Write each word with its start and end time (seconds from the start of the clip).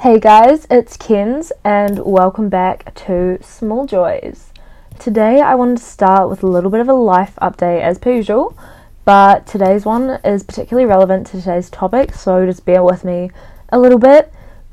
Hey 0.00 0.18
guys, 0.18 0.66
it's 0.70 0.96
Kenz, 0.96 1.52
and 1.62 1.98
welcome 2.06 2.48
back 2.48 2.94
to 3.04 3.36
Small 3.42 3.84
Joys. 3.84 4.50
Today 4.98 5.42
I 5.42 5.54
wanted 5.54 5.76
to 5.76 5.84
start 5.84 6.30
with 6.30 6.42
a 6.42 6.46
little 6.46 6.70
bit 6.70 6.80
of 6.80 6.88
a 6.88 6.94
life 6.94 7.34
update 7.42 7.82
as 7.82 7.98
per 7.98 8.10
usual, 8.10 8.56
but 9.04 9.46
today's 9.46 9.84
one 9.84 10.18
is 10.24 10.42
particularly 10.42 10.88
relevant 10.88 11.26
to 11.26 11.32
today's 11.38 11.68
topic, 11.68 12.14
so 12.14 12.46
just 12.46 12.64
bear 12.64 12.82
with 12.82 13.04
me 13.04 13.30
a 13.68 13.78
little 13.78 13.98
bit. 13.98 14.32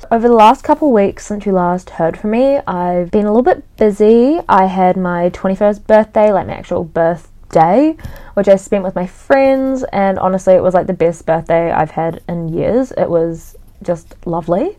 Over 0.09 0.29
the 0.29 0.33
last 0.33 0.63
couple 0.63 0.93
weeks 0.93 1.25
since 1.25 1.45
you 1.45 1.51
last 1.51 1.89
heard 1.89 2.17
from 2.17 2.31
me, 2.31 2.59
I've 2.65 3.11
been 3.11 3.25
a 3.25 3.33
little 3.33 3.43
bit 3.53 3.65
busy. 3.75 4.39
I 4.47 4.67
had 4.67 4.95
my 4.95 5.29
21st 5.31 5.85
birthday, 5.85 6.31
like 6.31 6.47
my 6.47 6.53
actual 6.53 6.85
birthday, 6.85 7.97
which 8.35 8.47
I 8.47 8.55
spent 8.55 8.85
with 8.85 8.95
my 8.95 9.07
friends, 9.07 9.83
and 9.91 10.19
honestly, 10.19 10.53
it 10.53 10.63
was 10.63 10.73
like 10.73 10.87
the 10.87 10.93
best 10.93 11.25
birthday 11.25 11.69
I've 11.69 11.91
had 11.91 12.23
in 12.29 12.47
years. 12.47 12.93
It 12.93 13.09
was 13.09 13.57
just 13.83 14.15
lovely. 14.25 14.77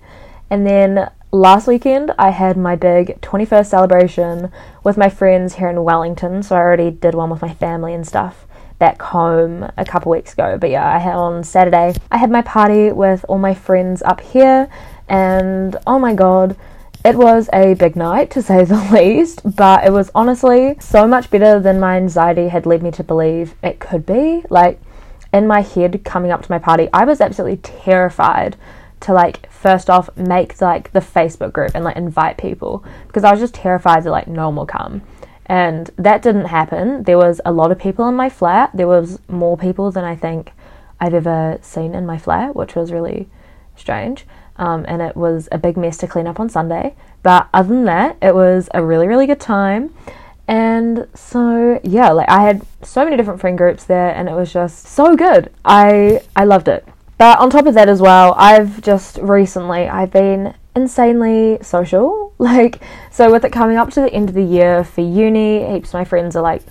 And 0.50 0.66
then 0.66 1.10
last 1.30 1.66
weekend, 1.66 2.12
I 2.18 2.30
had 2.30 2.56
my 2.56 2.76
big 2.76 3.20
21st 3.20 3.66
celebration 3.66 4.50
with 4.82 4.96
my 4.96 5.08
friends 5.08 5.56
here 5.56 5.68
in 5.68 5.84
Wellington. 5.84 6.42
So 6.42 6.56
I 6.56 6.60
already 6.60 6.90
did 6.90 7.14
one 7.14 7.30
with 7.30 7.42
my 7.42 7.54
family 7.54 7.94
and 7.94 8.06
stuff 8.06 8.46
back 8.78 9.02
home 9.02 9.70
a 9.76 9.84
couple 9.84 10.12
weeks 10.12 10.32
ago. 10.32 10.56
But 10.58 10.70
yeah, 10.70 10.88
I 10.88 10.98
had 10.98 11.16
on 11.16 11.44
Saturday, 11.44 11.94
I 12.10 12.18
had 12.18 12.30
my 12.30 12.42
party 12.42 12.92
with 12.92 13.24
all 13.28 13.38
my 13.38 13.54
friends 13.54 14.02
up 14.02 14.20
here. 14.20 14.68
And 15.08 15.76
oh 15.86 15.98
my 15.98 16.14
god, 16.14 16.56
it 17.04 17.16
was 17.16 17.48
a 17.52 17.74
big 17.74 17.96
night 17.96 18.30
to 18.32 18.42
say 18.42 18.64
the 18.66 18.76
least, 18.92 19.40
but 19.56 19.84
it 19.84 19.92
was 19.92 20.10
honestly 20.14 20.76
so 20.80 21.06
much 21.06 21.30
better 21.30 21.60
than 21.60 21.80
my 21.80 21.96
anxiety 21.96 22.48
had 22.48 22.66
led 22.66 22.82
me 22.82 22.90
to 22.92 23.04
believe 23.04 23.54
it 23.62 23.80
could 23.80 24.06
be. 24.06 24.44
Like, 24.48 24.80
in 25.32 25.46
my 25.46 25.60
head 25.60 26.04
coming 26.04 26.30
up 26.30 26.42
to 26.42 26.50
my 26.50 26.58
party, 26.58 26.88
I 26.92 27.04
was 27.04 27.20
absolutely 27.20 27.58
terrified 27.58 28.56
to 29.00 29.12
like 29.12 29.50
first 29.50 29.88
off 29.88 30.14
make 30.16 30.60
like 30.60 30.92
the 30.92 31.00
Facebook 31.00 31.52
group 31.52 31.72
and 31.74 31.84
like 31.84 31.96
invite 31.96 32.38
people 32.38 32.84
because 33.06 33.24
I 33.24 33.30
was 33.30 33.40
just 33.40 33.54
terrified 33.54 34.04
that 34.04 34.10
like 34.10 34.28
no 34.28 34.46
one 34.46 34.56
will 34.56 34.66
come. 34.66 35.02
And 35.46 35.90
that 35.96 36.22
didn't 36.22 36.46
happen. 36.46 37.04
There 37.04 37.16
was 37.16 37.40
a 37.44 37.52
lot 37.52 37.72
of 37.72 37.78
people 37.78 38.06
in 38.08 38.14
my 38.14 38.28
flat. 38.28 38.70
There 38.74 38.88
was 38.88 39.18
more 39.28 39.56
people 39.56 39.90
than 39.90 40.04
I 40.04 40.14
think 40.14 40.52
I've 41.00 41.14
ever 41.14 41.58
seen 41.62 41.94
in 41.94 42.04
my 42.04 42.18
flat, 42.18 42.54
which 42.54 42.74
was 42.74 42.92
really 42.92 43.28
strange. 43.74 44.26
Um, 44.56 44.84
and 44.88 45.00
it 45.00 45.16
was 45.16 45.48
a 45.50 45.58
big 45.58 45.76
mess 45.76 45.96
to 45.98 46.06
clean 46.06 46.26
up 46.26 46.38
on 46.38 46.50
Sunday. 46.50 46.94
But 47.22 47.48
other 47.54 47.68
than 47.68 47.84
that, 47.84 48.18
it 48.20 48.34
was 48.34 48.68
a 48.74 48.84
really, 48.84 49.06
really 49.06 49.26
good 49.26 49.40
time. 49.40 49.94
And 50.48 51.06
so 51.14 51.78
yeah, 51.84 52.10
like 52.10 52.28
I 52.28 52.42
had 52.42 52.62
so 52.82 53.04
many 53.04 53.16
different 53.16 53.40
friend 53.40 53.56
groups 53.56 53.84
there 53.84 54.14
and 54.14 54.28
it 54.28 54.32
was 54.32 54.52
just 54.52 54.86
so 54.86 55.14
good. 55.14 55.52
I 55.64 56.22
I 56.34 56.44
loved 56.44 56.68
it. 56.68 56.86
But 57.18 57.40
on 57.40 57.50
top 57.50 57.66
of 57.66 57.74
that 57.74 57.88
as 57.88 58.00
well, 58.00 58.34
I've 58.38 58.80
just 58.80 59.18
recently 59.18 59.88
I've 59.88 60.12
been 60.12 60.54
insanely 60.74 61.58
social. 61.62 62.26
Like 62.40 62.80
so 63.10 63.32
with 63.32 63.44
it 63.44 63.50
coming 63.50 63.78
up 63.78 63.90
to 63.90 64.00
the 64.00 64.12
end 64.12 64.28
of 64.28 64.36
the 64.36 64.44
year 64.44 64.84
for 64.84 65.00
uni, 65.00 65.68
heaps 65.68 65.88
of 65.88 65.94
my 65.94 66.04
friends 66.04 66.36
are 66.36 66.42
like 66.42 66.62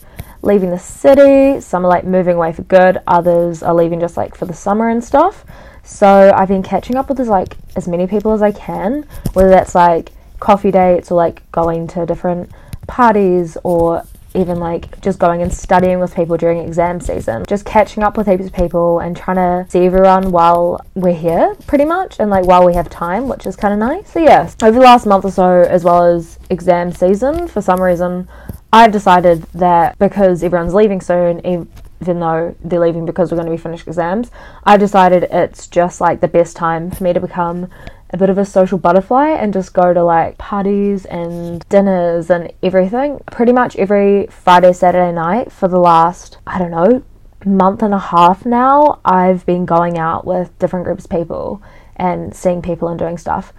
leaving 0.42 0.70
the 0.70 0.80
city, 0.80 1.60
some 1.60 1.86
are 1.86 1.90
like 1.90 2.06
moving 2.06 2.38
away 2.38 2.54
for 2.54 2.62
good, 2.64 3.00
others 3.06 3.62
are 3.62 3.74
leaving 3.74 4.00
just 4.00 4.16
like 4.16 4.34
for 4.34 4.46
the 4.46 4.54
summer 4.54 4.88
and 4.88 5.04
stuff. 5.04 5.44
So 5.84 6.32
I've 6.34 6.48
been 6.48 6.64
catching 6.64 6.96
up 6.96 7.10
with 7.10 7.20
as 7.20 7.28
like 7.28 7.58
as 7.76 7.86
many 7.86 8.08
people 8.08 8.32
as 8.32 8.42
I 8.42 8.54
can, 8.54 9.06
whether 9.34 9.50
that's 9.50 9.76
like 9.76 10.14
coffee 10.40 10.72
dates 10.72 11.12
or 11.12 11.16
like 11.16 11.50
going 11.52 11.86
to 11.88 12.06
different 12.06 12.50
parties 12.88 13.58
or 13.66 14.06
even 14.38 14.60
like 14.60 15.02
just 15.02 15.20
going 15.20 15.42
and 15.42 15.52
studying 15.52 16.00
with 16.00 16.16
people 16.16 16.38
during 16.38 16.60
exam 16.60 17.02
season, 17.02 17.44
just 17.48 17.66
catching 17.66 18.04
up 18.04 18.18
with 18.18 18.28
heaps 18.28 18.46
of 18.46 18.54
people 18.54 19.00
and 19.00 19.18
trying 19.18 19.38
to 19.38 19.70
see 19.70 19.86
everyone 19.86 20.32
while 20.32 20.80
we're 20.94 21.14
here, 21.14 21.56
pretty 21.66 21.86
much, 21.86 22.20
and 22.20 22.30
like 22.30 22.46
while 22.46 22.66
we 22.66 22.74
have 22.74 22.90
time, 22.90 23.28
which 23.28 23.46
is 23.46 23.56
kind 23.56 23.74
of 23.74 23.80
nice. 23.80 24.12
So, 24.12 24.20
yes, 24.20 24.56
over 24.62 24.78
the 24.78 24.86
last 24.86 25.06
month 25.06 25.26
or 25.26 25.32
so, 25.32 25.62
as 25.62 25.84
well 25.84 26.04
as 26.04 26.38
exam 26.50 26.92
season, 26.92 27.48
for 27.48 27.62
some 27.62 27.82
reason, 27.82 28.28
I've 28.72 28.92
decided 28.92 29.44
that 29.54 29.98
because 29.98 30.44
everyone's 30.44 30.74
leaving 30.74 31.02
soon, 31.02 31.46
even 31.46 32.20
though 32.20 32.56
they're 32.64 32.80
leaving 32.80 33.06
because 33.06 33.32
we're 33.32 33.38
going 33.38 33.50
to 33.50 33.56
be 33.56 33.62
finished 33.62 33.88
exams, 33.88 34.30
I've 34.66 34.80
decided 34.80 35.24
it's 35.32 35.68
just 35.68 36.00
like 36.00 36.22
the 36.22 36.28
best 36.28 36.56
time 36.56 36.92
for 36.92 37.04
me 37.04 37.14
to 37.14 37.20
become 37.20 37.70
a 38.10 38.18
bit 38.18 38.30
of 38.30 38.38
a 38.38 38.46
social 38.46 38.78
butterfly 38.78 39.30
and 39.30 39.54
just 39.54 39.74
go 39.74 39.94
to 39.94 40.04
like 40.04 40.38
parties 40.38 41.06
and 41.06 41.68
dinners 41.70 42.30
and 42.30 42.52
everything. 42.64 43.22
Pretty 43.32 43.52
much 43.52 43.76
every 43.76 44.28
Friday, 44.28 44.74
Saturday 44.74 45.12
night 45.12 45.52
for 45.52 45.68
the 45.68 45.80
last, 45.80 46.38
I 46.48 46.58
don't 46.58 46.72
know, 46.72 47.04
month 47.46 47.82
and 47.82 47.94
a 47.94 48.00
half 48.00 48.46
now, 48.46 49.00
I've 49.04 49.46
been 49.46 49.66
going 49.66 49.98
out 49.98 50.26
with 50.26 50.58
different 50.60 50.86
groups 50.86 51.06
of 51.06 51.12
people 51.12 51.62
and 51.96 52.36
seeing 52.36 52.62
people 52.62 52.88
and 52.88 52.98
doing 52.98 53.18
stuff. 53.18 53.54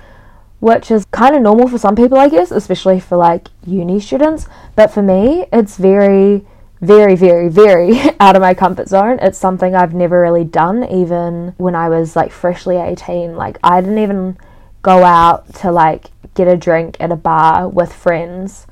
Which 0.60 0.90
is 0.90 1.04
kind 1.12 1.36
of 1.36 1.42
normal 1.42 1.68
for 1.68 1.78
some 1.78 1.94
people, 1.94 2.18
I 2.18 2.28
guess, 2.28 2.50
especially 2.50 2.98
for 2.98 3.16
like 3.16 3.48
uni 3.64 4.00
students. 4.00 4.48
But 4.74 4.90
for 4.90 5.02
me, 5.02 5.46
it's 5.52 5.76
very 5.76 6.44
very, 6.80 7.16
very, 7.16 7.48
very 7.48 7.98
out 8.20 8.36
of 8.36 8.42
my 8.42 8.54
comfort 8.54 8.88
zone. 8.88 9.18
It's 9.20 9.38
something 9.38 9.74
I've 9.74 9.94
never 9.94 10.20
really 10.20 10.44
done, 10.44 10.84
even 10.84 11.54
when 11.58 11.74
I 11.74 11.88
was 11.88 12.16
like 12.16 12.32
freshly 12.32 12.76
18. 12.76 13.36
Like, 13.36 13.58
I 13.62 13.80
didn't 13.80 13.98
even 13.98 14.36
go 14.82 15.04
out 15.04 15.52
to 15.54 15.72
like 15.72 16.06
get 16.34 16.48
a 16.48 16.56
drink 16.56 16.96
at 17.00 17.10
a 17.10 17.16
bar 17.16 17.68
with 17.68 17.92
friends 17.92 18.66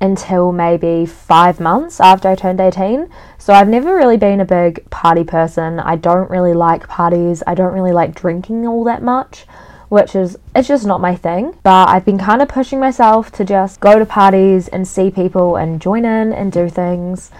until 0.00 0.52
maybe 0.52 1.06
five 1.06 1.58
months 1.58 2.00
after 2.00 2.28
I 2.28 2.34
turned 2.34 2.60
18. 2.60 3.08
So 3.38 3.54
I've 3.54 3.68
never 3.68 3.94
really 3.94 4.18
been 4.18 4.40
a 4.40 4.44
big 4.44 4.88
party 4.90 5.24
person. 5.24 5.80
I 5.80 5.96
don't 5.96 6.30
really 6.30 6.52
like 6.52 6.86
parties. 6.88 7.42
I 7.46 7.54
don't 7.54 7.72
really 7.72 7.92
like 7.92 8.14
drinking 8.14 8.66
all 8.66 8.84
that 8.84 9.02
much, 9.02 9.46
which 9.88 10.14
is, 10.14 10.38
it's 10.54 10.68
just 10.68 10.86
not 10.86 11.00
my 11.00 11.14
thing. 11.14 11.56
But 11.62 11.88
I've 11.88 12.04
been 12.04 12.18
kind 12.18 12.42
of 12.42 12.48
pushing 12.48 12.80
myself 12.80 13.30
to 13.32 13.44
just 13.44 13.80
go 13.80 13.98
to 13.98 14.06
parties 14.06 14.68
and 14.68 14.86
see 14.86 15.10
people 15.10 15.56
and 15.56 15.80
join 15.80 16.04
in 16.04 16.32
and 16.32 16.52
do 16.52 16.68
things 16.68 17.30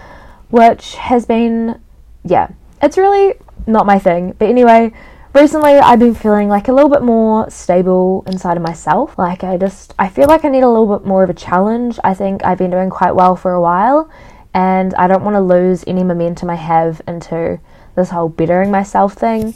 which 0.49 0.95
has 0.95 1.25
been, 1.25 1.79
yeah, 2.23 2.49
it's 2.81 2.97
really 2.97 3.35
not 3.65 3.85
my 3.85 3.99
thing. 3.99 4.33
But 4.39 4.49
anyway, 4.49 4.91
recently 5.33 5.73
I've 5.73 5.99
been 5.99 6.15
feeling 6.15 6.47
like 6.47 6.67
a 6.67 6.73
little 6.73 6.89
bit 6.89 7.01
more 7.01 7.49
stable 7.49 8.23
inside 8.27 8.57
of 8.57 8.63
myself. 8.63 9.17
Like 9.17 9.43
I 9.43 9.57
just, 9.57 9.93
I 9.99 10.09
feel 10.09 10.27
like 10.27 10.45
I 10.45 10.49
need 10.49 10.63
a 10.63 10.69
little 10.69 10.97
bit 10.97 11.05
more 11.05 11.23
of 11.23 11.29
a 11.29 11.33
challenge. 11.33 11.99
I 12.03 12.13
think 12.13 12.45
I've 12.45 12.57
been 12.57 12.71
doing 12.71 12.89
quite 12.89 13.15
well 13.15 13.35
for 13.35 13.53
a 13.53 13.61
while 13.61 14.09
and 14.53 14.93
I 14.95 15.07
don't 15.07 15.23
want 15.23 15.35
to 15.35 15.41
lose 15.41 15.83
any 15.85 16.03
momentum 16.03 16.49
I 16.49 16.55
have 16.55 17.01
into 17.07 17.59
this 17.95 18.09
whole 18.09 18.29
bettering 18.29 18.71
myself 18.71 19.13
thing. 19.13 19.53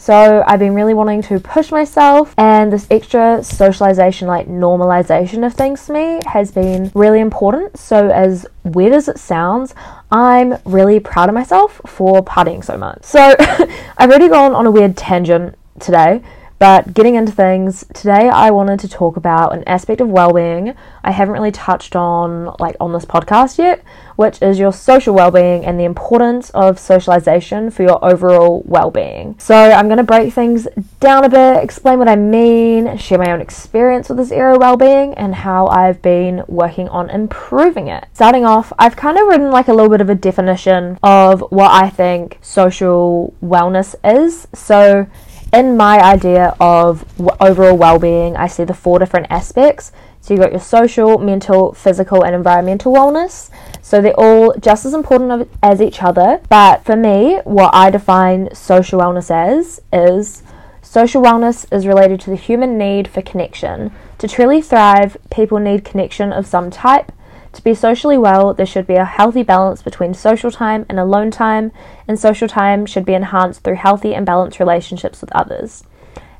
So 0.00 0.42
I've 0.46 0.58
been 0.58 0.74
really 0.74 0.94
wanting 0.94 1.20
to 1.24 1.38
push 1.38 1.70
myself, 1.70 2.34
and 2.38 2.72
this 2.72 2.86
extra 2.90 3.44
socialization, 3.44 4.26
like 4.26 4.48
normalization 4.48 5.44
of 5.44 5.52
things 5.52 5.84
to 5.86 5.92
me, 5.92 6.20
has 6.24 6.50
been 6.50 6.90
really 6.94 7.20
important. 7.20 7.78
So, 7.78 8.08
as 8.08 8.46
weird 8.64 8.94
as 8.94 9.08
it 9.08 9.18
sounds, 9.18 9.74
I'm 10.10 10.56
really 10.64 11.00
proud 11.00 11.28
of 11.28 11.34
myself 11.34 11.82
for 11.84 12.24
partying 12.24 12.64
so 12.64 12.78
much. 12.78 13.04
So, 13.04 13.36
I've 13.98 14.08
already 14.08 14.30
gone 14.30 14.54
on 14.54 14.64
a 14.64 14.70
weird 14.70 14.96
tangent 14.96 15.58
today 15.78 16.22
but 16.60 16.94
getting 16.94 17.16
into 17.16 17.32
things, 17.32 17.84
today 17.94 18.28
I 18.28 18.52
wanted 18.52 18.78
to 18.80 18.88
talk 18.88 19.16
about 19.16 19.52
an 19.54 19.64
aspect 19.66 20.00
of 20.00 20.08
well-being 20.08 20.76
I 21.02 21.12
haven't 21.12 21.32
really 21.32 21.50
touched 21.50 21.96
on 21.96 22.54
like 22.58 22.76
on 22.80 22.92
this 22.92 23.04
podcast 23.04 23.58
yet, 23.58 23.82
which 24.16 24.40
is 24.42 24.58
your 24.58 24.72
social 24.72 25.14
well-being 25.14 25.64
and 25.64 25.78
the 25.78 25.84
importance 25.84 26.50
of 26.50 26.78
socialization 26.78 27.70
for 27.70 27.82
your 27.82 28.04
overall 28.04 28.62
well-being. 28.66 29.36
So, 29.38 29.54
I'm 29.54 29.86
going 29.86 29.98
to 29.98 30.04
break 30.04 30.32
things 30.32 30.68
down 31.00 31.24
a 31.24 31.28
bit, 31.28 31.62
explain 31.62 31.98
what 31.98 32.08
I 32.08 32.16
mean, 32.16 32.96
share 32.98 33.18
my 33.18 33.32
own 33.32 33.40
experience 33.40 34.08
with 34.08 34.18
this 34.18 34.30
area 34.30 34.54
of 34.54 34.60
well-being 34.60 35.14
and 35.14 35.34
how 35.34 35.68
I've 35.68 36.02
been 36.02 36.44
working 36.48 36.88
on 36.88 37.08
improving 37.10 37.88
it. 37.88 38.06
Starting 38.12 38.44
off, 38.44 38.72
I've 38.78 38.96
kind 38.96 39.18
of 39.18 39.26
written 39.26 39.50
like 39.50 39.68
a 39.68 39.72
little 39.72 39.90
bit 39.90 40.00
of 40.00 40.10
a 40.10 40.14
definition 40.14 40.98
of 41.02 41.40
what 41.50 41.70
I 41.70 41.88
think 41.88 42.38
social 42.42 43.34
wellness 43.42 43.94
is. 44.04 44.46
So, 44.52 45.06
in 45.52 45.76
my 45.76 46.00
idea 46.00 46.54
of 46.60 47.04
overall 47.40 47.76
well-being, 47.76 48.36
I 48.36 48.46
see 48.46 48.64
the 48.64 48.74
four 48.74 48.98
different 48.98 49.26
aspects. 49.30 49.92
So 50.20 50.34
you've 50.34 50.42
got 50.42 50.52
your 50.52 50.60
social, 50.60 51.18
mental, 51.18 51.72
physical, 51.72 52.24
and 52.24 52.34
environmental 52.34 52.92
wellness. 52.92 53.50
So 53.80 54.00
they're 54.00 54.12
all 54.18 54.54
just 54.60 54.84
as 54.84 54.94
important 54.94 55.48
as 55.62 55.80
each 55.80 56.02
other. 56.02 56.40
But 56.48 56.84
for 56.84 56.94
me, 56.94 57.40
what 57.44 57.74
I 57.74 57.90
define 57.90 58.54
social 58.54 59.00
wellness 59.00 59.30
as 59.30 59.80
is 59.92 60.42
social 60.82 61.22
wellness 61.22 61.66
is 61.72 61.86
related 61.86 62.20
to 62.20 62.30
the 62.30 62.36
human 62.36 62.76
need 62.76 63.08
for 63.08 63.22
connection. 63.22 63.92
To 64.18 64.28
truly 64.28 64.60
thrive, 64.60 65.16
people 65.30 65.58
need 65.58 65.84
connection 65.84 66.32
of 66.32 66.46
some 66.46 66.70
type. 66.70 67.12
To 67.52 67.64
be 67.64 67.74
socially 67.74 68.16
well, 68.16 68.54
there 68.54 68.66
should 68.66 68.86
be 68.86 68.94
a 68.94 69.04
healthy 69.04 69.42
balance 69.42 69.82
between 69.82 70.14
social 70.14 70.50
time 70.50 70.86
and 70.88 71.00
alone 71.00 71.30
time, 71.30 71.72
and 72.06 72.18
social 72.18 72.48
time 72.48 72.86
should 72.86 73.04
be 73.04 73.14
enhanced 73.14 73.62
through 73.62 73.74
healthy 73.74 74.14
and 74.14 74.24
balanced 74.24 74.60
relationships 74.60 75.20
with 75.20 75.34
others. 75.34 75.84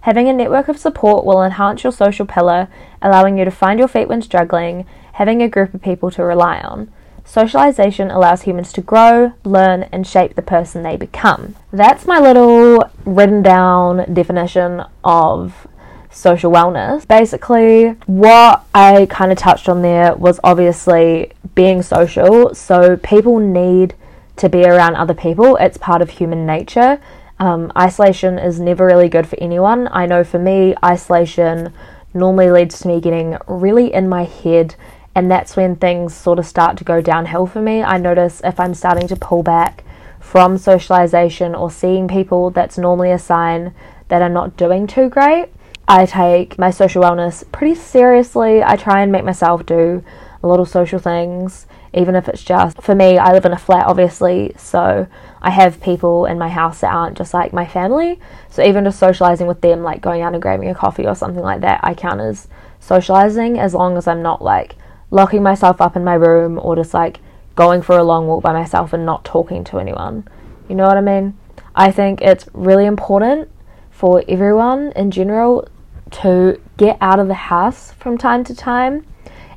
Having 0.02 0.28
a 0.28 0.32
network 0.32 0.68
of 0.68 0.78
support 0.78 1.26
will 1.26 1.42
enhance 1.42 1.84
your 1.84 1.92
social 1.92 2.26
pillar, 2.26 2.68
allowing 3.02 3.36
you 3.36 3.44
to 3.44 3.50
find 3.50 3.78
your 3.78 3.88
feet 3.88 4.08
when 4.08 4.22
struggling, 4.22 4.86
having 5.14 5.42
a 5.42 5.48
group 5.48 5.74
of 5.74 5.82
people 5.82 6.10
to 6.12 6.24
rely 6.24 6.60
on. 6.60 6.90
Socialization 7.24 8.10
allows 8.10 8.42
humans 8.42 8.72
to 8.72 8.80
grow, 8.80 9.32
learn, 9.44 9.84
and 9.92 10.06
shape 10.06 10.34
the 10.34 10.42
person 10.42 10.82
they 10.82 10.96
become. 10.96 11.54
That's 11.72 12.06
my 12.06 12.18
little 12.18 12.90
written 13.04 13.42
down 13.42 14.12
definition 14.12 14.84
of 15.04 15.66
social 16.10 16.50
wellness. 16.50 17.06
Basically, 17.06 17.90
what 18.06 18.64
I 18.74 19.06
kind 19.06 19.32
of 19.32 19.38
touched 19.38 19.68
on 19.68 19.82
there 19.82 20.14
was 20.14 20.40
obviously 20.44 21.32
being 21.54 21.82
social. 21.82 22.54
So, 22.54 22.96
people 22.96 23.38
need 23.38 23.94
to 24.36 24.48
be 24.48 24.64
around 24.64 24.96
other 24.96 25.14
people, 25.14 25.56
it's 25.56 25.76
part 25.76 26.00
of 26.00 26.10
human 26.10 26.46
nature. 26.46 27.00
Um, 27.38 27.72
isolation 27.76 28.38
is 28.38 28.58
never 28.58 28.86
really 28.86 29.08
good 29.08 29.26
for 29.26 29.36
anyone. 29.38 29.88
I 29.92 30.06
know 30.06 30.24
for 30.24 30.38
me, 30.38 30.74
isolation 30.84 31.72
normally 32.12 32.50
leads 32.50 32.80
to 32.80 32.88
me 32.88 33.00
getting 33.00 33.36
really 33.46 33.92
in 33.92 34.08
my 34.08 34.24
head, 34.24 34.74
and 35.14 35.30
that's 35.30 35.56
when 35.56 35.76
things 35.76 36.14
sort 36.14 36.38
of 36.38 36.46
start 36.46 36.76
to 36.78 36.84
go 36.84 37.00
downhill 37.00 37.46
for 37.46 37.60
me. 37.60 37.82
I 37.82 37.98
notice 37.98 38.40
if 38.44 38.58
I'm 38.58 38.74
starting 38.74 39.08
to 39.08 39.16
pull 39.16 39.42
back 39.42 39.84
from 40.18 40.58
socialization 40.58 41.54
or 41.54 41.70
seeing 41.70 42.08
people, 42.08 42.50
that's 42.50 42.78
normally 42.78 43.10
a 43.10 43.18
sign 43.18 43.74
that 44.08 44.22
I'm 44.22 44.32
not 44.32 44.56
doing 44.56 44.86
too 44.86 45.08
great. 45.08 45.48
I 45.90 46.06
take 46.06 46.56
my 46.56 46.70
social 46.70 47.02
wellness 47.02 47.42
pretty 47.50 47.74
seriously. 47.74 48.62
I 48.62 48.76
try 48.76 49.02
and 49.02 49.10
make 49.10 49.24
myself 49.24 49.66
do 49.66 50.04
a 50.40 50.46
lot 50.46 50.60
of 50.60 50.68
social 50.68 51.00
things, 51.00 51.66
even 51.92 52.14
if 52.14 52.28
it's 52.28 52.44
just 52.44 52.80
for 52.80 52.94
me. 52.94 53.18
I 53.18 53.32
live 53.32 53.44
in 53.44 53.50
a 53.50 53.58
flat, 53.58 53.86
obviously, 53.86 54.52
so 54.56 55.08
I 55.42 55.50
have 55.50 55.82
people 55.82 56.26
in 56.26 56.38
my 56.38 56.48
house 56.48 56.82
that 56.82 56.94
aren't 56.94 57.18
just 57.18 57.34
like 57.34 57.52
my 57.52 57.66
family. 57.66 58.20
So 58.48 58.62
even 58.62 58.84
just 58.84 59.00
socializing 59.00 59.48
with 59.48 59.62
them, 59.62 59.82
like 59.82 60.00
going 60.00 60.22
out 60.22 60.32
and 60.32 60.40
grabbing 60.40 60.68
a 60.68 60.76
coffee 60.76 61.08
or 61.08 61.16
something 61.16 61.42
like 61.42 61.60
that, 61.62 61.80
I 61.82 61.94
count 61.94 62.20
as 62.20 62.46
socializing 62.78 63.58
as 63.58 63.74
long 63.74 63.96
as 63.96 64.06
I'm 64.06 64.22
not 64.22 64.40
like 64.40 64.76
locking 65.10 65.42
myself 65.42 65.80
up 65.80 65.96
in 65.96 66.04
my 66.04 66.14
room 66.14 66.60
or 66.62 66.76
just 66.76 66.94
like 66.94 67.18
going 67.56 67.82
for 67.82 67.98
a 67.98 68.04
long 68.04 68.28
walk 68.28 68.44
by 68.44 68.52
myself 68.52 68.92
and 68.92 69.04
not 69.04 69.24
talking 69.24 69.64
to 69.64 69.80
anyone. 69.80 70.28
You 70.68 70.76
know 70.76 70.86
what 70.86 70.98
I 70.98 71.00
mean? 71.00 71.36
I 71.74 71.90
think 71.90 72.20
it's 72.20 72.48
really 72.52 72.86
important 72.86 73.50
for 73.90 74.22
everyone 74.28 74.92
in 74.92 75.10
general 75.10 75.66
to 76.10 76.60
get 76.76 76.96
out 77.00 77.18
of 77.18 77.28
the 77.28 77.34
house 77.34 77.92
from 77.92 78.18
time 78.18 78.44
to 78.44 78.54
time. 78.54 79.06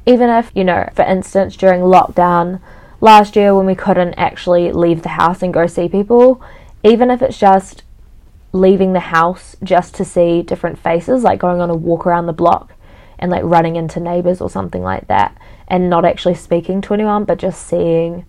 Even 0.05 0.29
if, 0.29 0.51
you 0.53 0.63
know, 0.63 0.89
for 0.93 1.03
instance, 1.03 1.55
during 1.55 1.81
lockdown 1.81 2.59
last 2.99 3.35
year 3.35 3.55
when 3.55 3.65
we 3.65 3.75
couldn't 3.75 4.13
actually 4.15 4.71
leave 4.71 5.01
the 5.01 5.09
house 5.09 5.41
and 5.41 5.53
go 5.53 5.67
see 5.67 5.87
people, 5.87 6.41
even 6.83 7.09
if 7.09 7.21
it's 7.21 7.37
just 7.37 7.83
leaving 8.51 8.93
the 8.93 8.99
house 8.99 9.55
just 9.63 9.95
to 9.95 10.05
see 10.05 10.41
different 10.41 10.77
faces, 10.77 11.23
like 11.23 11.39
going 11.39 11.59
on 11.61 11.69
a 11.69 11.75
walk 11.75 12.05
around 12.05 12.27
the 12.27 12.33
block 12.33 12.73
and 13.17 13.31
like 13.31 13.43
running 13.43 13.75
into 13.75 13.99
neighbors 13.99 14.41
or 14.41 14.49
something 14.49 14.83
like 14.83 15.07
that, 15.07 15.37
and 15.67 15.89
not 15.89 16.05
actually 16.05 16.35
speaking 16.35 16.81
to 16.81 16.93
anyone 16.93 17.23
but 17.23 17.39
just 17.39 17.65
seeing 17.65 18.25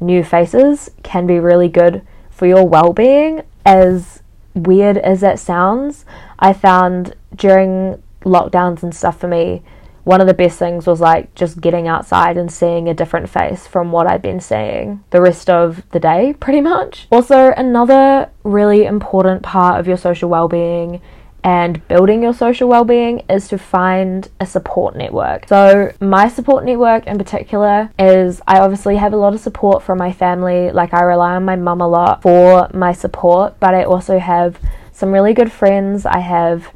new 0.00 0.24
faces 0.24 0.90
can 1.02 1.26
be 1.26 1.38
really 1.38 1.68
good 1.68 2.02
for 2.30 2.46
your 2.46 2.66
well 2.66 2.92
being. 2.92 3.42
As 3.64 4.22
weird 4.54 4.96
as 4.96 5.20
that 5.20 5.38
sounds, 5.38 6.04
I 6.38 6.52
found 6.52 7.14
during 7.34 8.02
lockdowns 8.22 8.82
and 8.82 8.94
stuff 8.94 9.18
for 9.18 9.28
me, 9.28 9.62
one 10.04 10.20
of 10.20 10.26
the 10.26 10.34
best 10.34 10.58
things 10.58 10.86
was 10.86 11.00
like 11.00 11.34
just 11.34 11.60
getting 11.60 11.86
outside 11.86 12.38
and 12.38 12.50
seeing 12.50 12.88
a 12.88 12.94
different 12.94 13.28
face 13.28 13.66
from 13.66 13.92
what 13.92 14.06
I'd 14.06 14.22
been 14.22 14.40
seeing 14.40 15.04
the 15.10 15.20
rest 15.20 15.50
of 15.50 15.82
the 15.90 16.00
day, 16.00 16.34
pretty 16.40 16.60
much. 16.60 17.06
Also, 17.10 17.52
another 17.56 18.30
really 18.42 18.84
important 18.84 19.42
part 19.42 19.78
of 19.78 19.86
your 19.86 19.98
social 19.98 20.28
well 20.28 20.48
being 20.48 21.00
and 21.44 21.86
building 21.88 22.22
your 22.22 22.34
social 22.34 22.68
well-being 22.68 23.20
is 23.30 23.48
to 23.48 23.58
find 23.58 24.28
a 24.40 24.46
support 24.46 24.96
network. 24.96 25.46
So 25.48 25.92
my 26.00 26.28
support 26.28 26.64
network 26.64 27.06
in 27.06 27.16
particular 27.16 27.90
is 27.98 28.42
I 28.46 28.58
obviously 28.58 28.96
have 28.96 29.12
a 29.12 29.16
lot 29.16 29.34
of 29.34 29.40
support 29.40 29.82
from 29.82 29.98
my 29.98 30.12
family, 30.12 30.70
like 30.72 30.92
I 30.92 31.02
rely 31.02 31.36
on 31.36 31.44
my 31.44 31.56
mum 31.56 31.80
a 31.80 31.88
lot 31.88 32.22
for 32.22 32.68
my 32.74 32.92
support, 32.92 33.58
but 33.60 33.74
I 33.74 33.84
also 33.84 34.18
have 34.18 34.58
some 34.92 35.12
really 35.12 35.32
good 35.32 35.52
friends. 35.52 36.04
I 36.04 36.18
have 36.18 36.72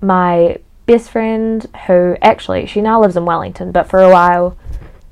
my 0.00 0.58
best 0.86 1.10
friend 1.10 1.66
who 1.86 2.16
actually 2.22 2.66
she 2.66 2.80
now 2.80 3.00
lives 3.00 3.16
in 3.16 3.24
Wellington, 3.24 3.72
but 3.72 3.88
for 3.88 4.00
a 4.00 4.10
while 4.10 4.56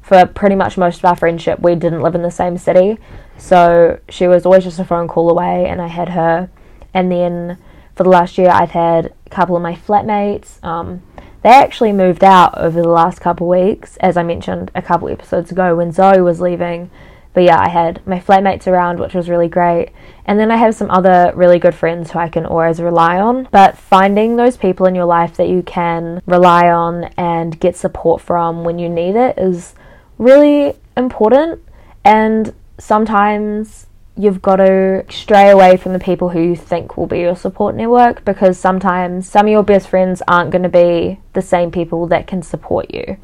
for 0.01 0.27
pretty 0.27 0.55
much 0.55 0.77
most 0.77 0.99
of 0.99 1.05
our 1.07 1.17
friendship 1.17 1.59
we 1.61 1.75
didn't 1.75 2.03
live 2.03 2.15
in 2.15 2.23
the 2.23 2.31
same 2.31 2.59
city. 2.59 2.99
So 3.37 3.99
she 4.09 4.29
was 4.29 4.47
always 4.47 4.65
just 4.65 4.79
a 4.79 4.85
phone 4.85 5.09
call 5.09 5.31
away 5.31 5.67
and 5.67 5.81
I 5.81 5.89
had 5.89 6.11
her 6.11 6.51
and 6.93 7.11
then 7.11 7.59
for 7.95 8.05
the 8.05 8.11
last 8.11 8.39
year 8.39 8.51
I've 8.51 8.71
had 8.71 9.13
a 9.27 9.31
couple 9.31 9.57
of 9.57 9.63
my 9.63 9.75
flatmates. 9.75 10.63
Um, 10.63 11.03
they 11.43 11.51
actually 11.51 11.93
moved 11.93 12.25
out 12.25 12.57
over 12.57 12.81
the 12.81 12.89
last 12.89 13.21
couple 13.21 13.53
of 13.53 13.59
weeks, 13.59 13.97
as 13.99 14.17
I 14.17 14.23
mentioned 14.23 14.71
a 14.75 14.81
couple 14.81 15.09
episodes 15.09 15.51
ago 15.51 15.77
when 15.77 15.93
Zoe 15.93 16.21
was 16.21 16.41
leaving. 16.41 16.91
But 17.35 17.43
yeah, 17.43 17.61
I 17.61 17.69
had 17.69 18.07
my 18.07 18.21
flatmates 18.21 18.69
around, 18.69 19.01
which 19.01 19.13
was 19.13 19.29
really 19.29 19.49
great. 19.49 19.91
And 20.25 20.39
then 20.39 20.53
I 20.53 20.57
have 20.57 20.75
some 20.75 20.91
other 20.91 21.33
really 21.35 21.59
good 21.59 21.75
friends 21.75 22.13
who 22.13 22.21
I 22.21 22.29
can 22.29 22.47
always 22.47 22.81
rely 22.81 23.19
on. 23.21 23.49
But 23.51 23.77
finding 23.77 24.37
those 24.37 24.57
people 24.57 24.87
in 24.87 24.95
your 24.95 25.05
life 25.05 25.37
that 25.37 25.49
you 25.49 25.63
can 25.63 26.23
rely 26.27 26.71
on 26.71 27.05
and 27.19 27.59
get 27.59 27.77
support 27.77 28.23
from 28.23 28.63
when 28.63 28.79
you 28.79 28.89
need 28.89 29.17
it 29.17 29.37
is 29.37 29.75
really 30.17 30.75
important. 30.97 31.61
And 32.05 32.55
sometimes 32.79 33.89
you've 34.17 34.41
got 34.41 34.57
to 34.57 35.05
stray 35.11 35.51
away 35.51 35.77
from 35.77 35.93
the 35.93 35.99
people 35.99 36.29
who 36.29 36.41
you 36.41 36.55
think 36.55 36.97
will 36.97 37.09
be 37.09 37.19
your 37.19 37.35
support 37.35 37.75
network 37.75 38.25
because 38.25 38.57
sometimes 38.57 39.29
some 39.29 39.47
of 39.47 39.51
your 39.51 39.65
best 39.65 39.89
friends 39.89 40.23
aren't 40.29 40.53
going 40.53 40.63
to 40.63 40.69
be 40.69 41.19
the 41.33 41.43
same 41.43 41.73
people 41.73 42.07
that 42.07 42.29
can 42.29 42.41
support 42.41 42.95
you, 42.95 43.17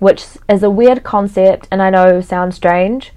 which 0.00 0.24
is 0.48 0.64
a 0.64 0.70
weird 0.70 1.04
concept 1.04 1.68
and 1.70 1.80
I 1.80 1.90
know 1.90 2.20
sounds 2.20 2.56
strange 2.56 3.12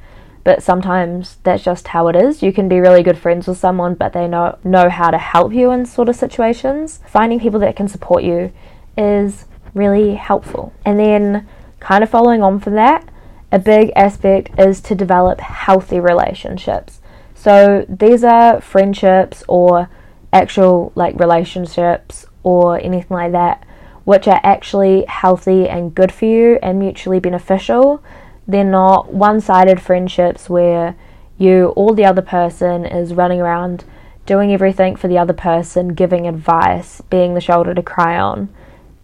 but 0.47 0.63
sometimes 0.63 1.39
that's 1.43 1.61
just 1.61 1.89
how 1.89 2.07
it 2.07 2.15
is. 2.15 2.41
You 2.41 2.53
can 2.53 2.69
be 2.69 2.79
really 2.79 3.03
good 3.03 3.17
friends 3.17 3.47
with 3.49 3.57
someone, 3.57 3.95
but 3.95 4.13
they 4.13 4.29
know 4.29 4.57
know 4.63 4.87
how 4.87 5.11
to 5.11 5.17
help 5.17 5.51
you 5.51 5.71
in 5.71 5.85
sort 5.85 6.07
of 6.07 6.15
situations. 6.15 7.01
Finding 7.05 7.37
people 7.37 7.59
that 7.59 7.75
can 7.75 7.89
support 7.89 8.23
you 8.23 8.53
is 8.97 9.43
really 9.73 10.15
helpful. 10.15 10.71
And 10.85 10.97
then 10.97 11.45
kind 11.81 12.01
of 12.01 12.09
following 12.09 12.41
on 12.41 12.61
from 12.61 12.75
that, 12.75 13.09
a 13.51 13.59
big 13.59 13.91
aspect 13.93 14.57
is 14.57 14.79
to 14.83 14.95
develop 14.95 15.41
healthy 15.41 15.99
relationships. 15.99 17.01
So 17.35 17.85
these 17.89 18.23
are 18.23 18.61
friendships 18.61 19.43
or 19.49 19.89
actual 20.31 20.93
like 20.95 21.19
relationships 21.19 22.25
or 22.43 22.79
anything 22.79 23.17
like 23.17 23.33
that 23.33 23.65
which 24.05 24.25
are 24.25 24.39
actually 24.41 25.03
healthy 25.09 25.67
and 25.67 25.93
good 25.93 26.13
for 26.13 26.23
you 26.23 26.57
and 26.63 26.79
mutually 26.79 27.19
beneficial 27.19 28.01
they're 28.47 28.63
not 28.63 29.13
one 29.13 29.41
sided 29.41 29.81
friendships 29.81 30.49
where 30.49 30.95
you 31.37 31.73
or 31.75 31.93
the 31.93 32.05
other 32.05 32.21
person 32.21 32.85
is 32.85 33.13
running 33.13 33.41
around 33.41 33.83
doing 34.25 34.53
everything 34.53 34.95
for 34.95 35.07
the 35.07 35.17
other 35.17 35.33
person, 35.33 35.89
giving 35.89 36.27
advice, 36.27 37.01
being 37.09 37.33
the 37.33 37.41
shoulder 37.41 37.73
to 37.73 37.81
cry 37.81 38.17
on, 38.17 38.49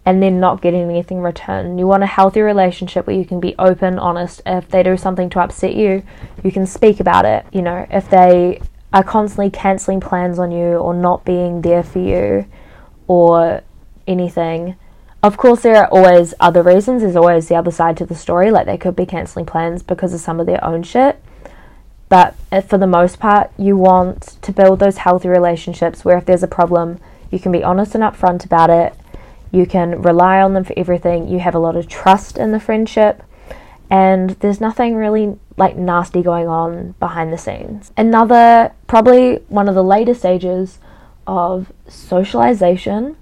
and 0.04 0.22
then 0.22 0.38
not 0.38 0.60
getting 0.60 0.82
anything 0.82 1.20
returned. 1.20 1.78
You 1.78 1.86
want 1.86 2.02
a 2.02 2.06
healthy 2.06 2.42
relationship 2.42 3.06
where 3.06 3.16
you 3.16 3.24
can 3.24 3.40
be 3.40 3.54
open, 3.58 3.98
honest. 3.98 4.42
If 4.44 4.68
they 4.68 4.82
do 4.82 4.96
something 4.96 5.30
to 5.30 5.40
upset 5.40 5.74
you, 5.74 6.02
you 6.42 6.52
can 6.52 6.66
speak 6.66 7.00
about 7.00 7.24
it. 7.24 7.46
You 7.52 7.62
know, 7.62 7.86
if 7.90 8.10
they 8.10 8.60
are 8.92 9.02
constantly 9.02 9.50
cancelling 9.50 10.00
plans 10.00 10.38
on 10.38 10.52
you 10.52 10.76
or 10.76 10.94
not 10.94 11.24
being 11.24 11.62
there 11.62 11.82
for 11.82 12.00
you 12.00 12.46
or 13.06 13.62
anything, 14.06 14.76
of 15.24 15.38
course, 15.38 15.62
there 15.62 15.76
are 15.76 15.86
always 15.86 16.34
other 16.38 16.62
reasons. 16.62 17.00
There's 17.00 17.16
always 17.16 17.48
the 17.48 17.54
other 17.54 17.70
side 17.70 17.96
to 17.96 18.04
the 18.04 18.14
story. 18.14 18.50
Like 18.50 18.66
they 18.66 18.76
could 18.76 18.94
be 18.94 19.06
cancelling 19.06 19.46
plans 19.46 19.82
because 19.82 20.12
of 20.12 20.20
some 20.20 20.38
of 20.38 20.44
their 20.44 20.62
own 20.62 20.82
shit. 20.82 21.18
But 22.10 22.34
uh, 22.52 22.60
for 22.60 22.76
the 22.76 22.86
most 22.86 23.18
part, 23.18 23.50
you 23.56 23.74
want 23.74 24.36
to 24.42 24.52
build 24.52 24.80
those 24.80 24.98
healthy 24.98 25.28
relationships 25.28 26.04
where 26.04 26.18
if 26.18 26.26
there's 26.26 26.42
a 26.42 26.46
problem, 26.46 27.00
you 27.30 27.38
can 27.38 27.52
be 27.52 27.64
honest 27.64 27.94
and 27.94 28.04
upfront 28.04 28.44
about 28.44 28.68
it. 28.68 28.94
You 29.50 29.64
can 29.64 30.02
rely 30.02 30.42
on 30.42 30.52
them 30.52 30.62
for 30.62 30.74
everything. 30.76 31.26
You 31.26 31.38
have 31.38 31.54
a 31.54 31.58
lot 31.58 31.74
of 31.74 31.88
trust 31.88 32.36
in 32.36 32.52
the 32.52 32.60
friendship. 32.60 33.22
And 33.88 34.30
there's 34.40 34.60
nothing 34.60 34.94
really 34.94 35.38
like 35.56 35.74
nasty 35.74 36.20
going 36.20 36.48
on 36.48 36.96
behind 37.00 37.32
the 37.32 37.38
scenes. 37.38 37.92
Another, 37.96 38.72
probably 38.88 39.36
one 39.48 39.70
of 39.70 39.74
the 39.74 39.84
later 39.84 40.12
stages 40.12 40.80
of 41.26 41.72
socialization 41.88 43.16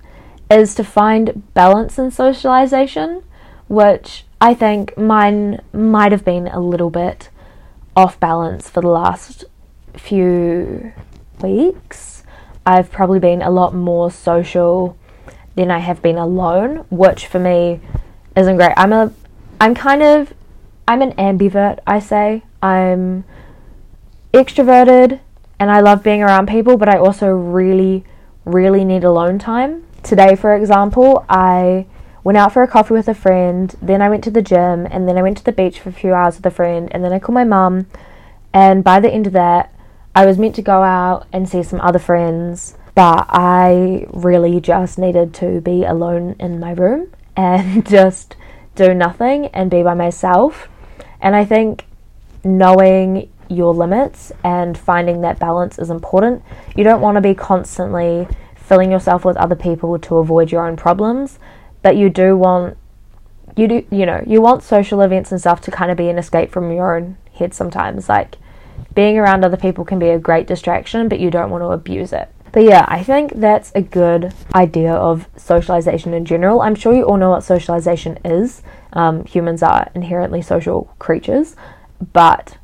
is 0.52 0.75
to 0.76 0.85
find 0.85 1.52
balance 1.54 1.99
in 1.99 2.11
socialization, 2.11 3.23
which 3.68 4.25
I 4.40 4.54
think 4.54 4.97
mine 4.99 5.61
might 5.73 6.12
have 6.12 6.25
been 6.25 6.49
a 6.49 6.61
little 6.61 6.90
bit 6.90 7.30
off 7.97 8.18
balance 8.18 8.68
for 8.68 8.80
the 8.80 8.88
last 8.88 9.44
few 9.94 10.92
weeks. 11.42 12.23
I've 12.64 12.90
probably 12.90 13.18
been 13.18 13.42
a 13.42 13.50
lot 13.50 13.75
more 13.75 14.11
social 14.11 14.97
than 15.54 15.71
I 15.71 15.78
have 15.78 16.00
been 16.00 16.16
alone, 16.16 16.87
which 16.90 17.26
for 17.26 17.38
me 17.38 17.80
isn't 18.37 18.56
great. 18.56 18.73
I'm 18.76 18.92
a 18.92 19.12
I'm 19.61 19.75
kind 19.75 20.02
of 20.02 20.32
I'm 20.88 21.02
an 21.02 21.12
ambivert, 21.12 21.78
I 21.87 21.99
say. 21.99 22.42
I'm 22.62 23.25
extroverted 24.32 25.21
and 25.59 25.71
I 25.71 25.80
love 25.80 26.02
being 26.02 26.23
around 26.23 26.49
people, 26.49 26.76
but 26.76 26.88
I 26.88 26.97
also 26.97 27.28
really 27.28 28.04
really 28.44 28.85
need 28.85 29.04
alone 29.04 29.38
time. 29.38 29.85
Today, 30.02 30.35
for 30.35 30.54
example, 30.54 31.25
I 31.28 31.87
went 32.25 32.38
out 32.38 32.52
for 32.52 32.62
a 32.62 32.68
coffee 32.68 32.94
with 32.94 33.09
a 33.09 33.14
friend, 33.14 33.75
then 33.80 34.02
I 34.02 34.09
went 34.09 34.25
to 34.25 34.30
the 34.30 34.42
gym, 34.42 34.87
and 34.90 35.09
then 35.09 35.16
I 35.16 35.23
went 35.23 35.38
to 35.38 35.44
the 35.44 35.52
beach 35.52 35.80
for 35.80 35.90
a 35.90 35.92
few 35.92 36.12
hours 36.12 36.37
with 36.37 36.47
a 36.47 36.50
friend, 36.50 36.88
and 36.90 37.04
then 37.04 37.12
I 37.12 37.18
called 37.18 37.35
my 37.35 37.44
mum. 37.44 37.87
And 38.52 38.82
by 38.82 39.00
the 39.00 39.11
end 39.11 39.26
of 39.26 39.32
that, 39.32 39.73
I 40.14 40.26
was 40.26 40.38
meant 40.38 40.54
to 40.56 40.62
go 40.62 40.82
out 40.82 41.26
and 41.32 41.49
see 41.49 41.62
some 41.62 41.80
other 41.80 41.99
friends, 41.99 42.76
but 42.94 43.26
I 43.28 44.06
really 44.12 44.61
just 44.61 44.99
needed 44.99 45.32
to 45.35 45.61
be 45.61 45.85
alone 45.85 46.37
in 46.38 46.61
my 46.61 46.73
room 46.73 47.12
and 47.37 47.87
just 47.87 48.37
do 48.75 48.94
nothing 48.94 49.47
and 49.47 49.71
be 49.71 49.82
by 49.82 49.94
myself. 49.94 50.68
And 51.21 51.37
I 51.37 51.44
think 51.44 51.87
knowing 52.44 53.30
your 53.49 53.75
limits 53.75 54.32
and 54.42 54.76
finding 54.76 55.21
that 55.21 55.38
balance 55.38 55.78
is 55.78 55.90
important. 55.90 56.42
You 56.75 56.85
don't 56.85 57.00
want 57.00 57.16
to 57.16 57.21
be 57.21 57.35
constantly 57.35 58.26
filling 58.73 58.91
yourself 58.91 59.23
with 59.23 59.37
other 59.37 59.55
people 59.55 59.99
to 59.99 60.17
avoid 60.17 60.50
your 60.50 60.67
own 60.67 60.79
problems, 60.79 61.38
but 61.83 61.95
you 61.95 62.09
do 62.09 62.35
want 62.35 62.75
you 63.55 63.69
do 63.69 63.85
you 63.91 64.07
know, 64.07 64.25
you 64.26 64.41
want 64.41 64.62
social 64.62 65.02
events 65.02 65.31
and 65.31 65.38
stuff 65.38 65.61
to 65.61 65.71
kind 65.71 65.91
of 65.91 65.99
be 65.99 66.09
an 66.09 66.17
escape 66.17 66.50
from 66.50 66.73
your 66.73 66.97
own 66.97 67.19
head 67.35 67.52
sometimes. 67.52 68.09
Like 68.09 68.38
being 68.95 69.19
around 69.19 69.45
other 69.45 69.59
people 69.59 69.85
can 69.85 69.99
be 69.99 70.09
a 70.09 70.19
great 70.19 70.47
distraction, 70.47 71.11
but 71.11 71.21
you 71.21 71.31
don't 71.31 71.50
want 71.50 71.61
to 71.61 71.67
abuse 71.67 72.14
it. 72.14 72.31
But 72.50 72.62
yeah, 72.62 72.87
I 72.88 73.02
think 73.02 73.35
that's 73.35 73.73
a 73.75 73.83
good 73.83 74.33
idea 74.55 74.95
of 74.95 75.29
socialization 75.37 76.14
in 76.14 76.25
general. 76.25 76.62
I'm 76.62 76.75
sure 76.75 76.95
you 76.95 77.02
all 77.02 77.19
know 77.19 77.29
what 77.29 77.45
socialization 77.45 78.19
is. 78.25 78.62
Um, 78.95 79.26
humans 79.26 79.62
are 79.62 79.91
inherently 79.95 80.41
social 80.41 80.95
creatures, 80.99 81.57
but 82.14 82.57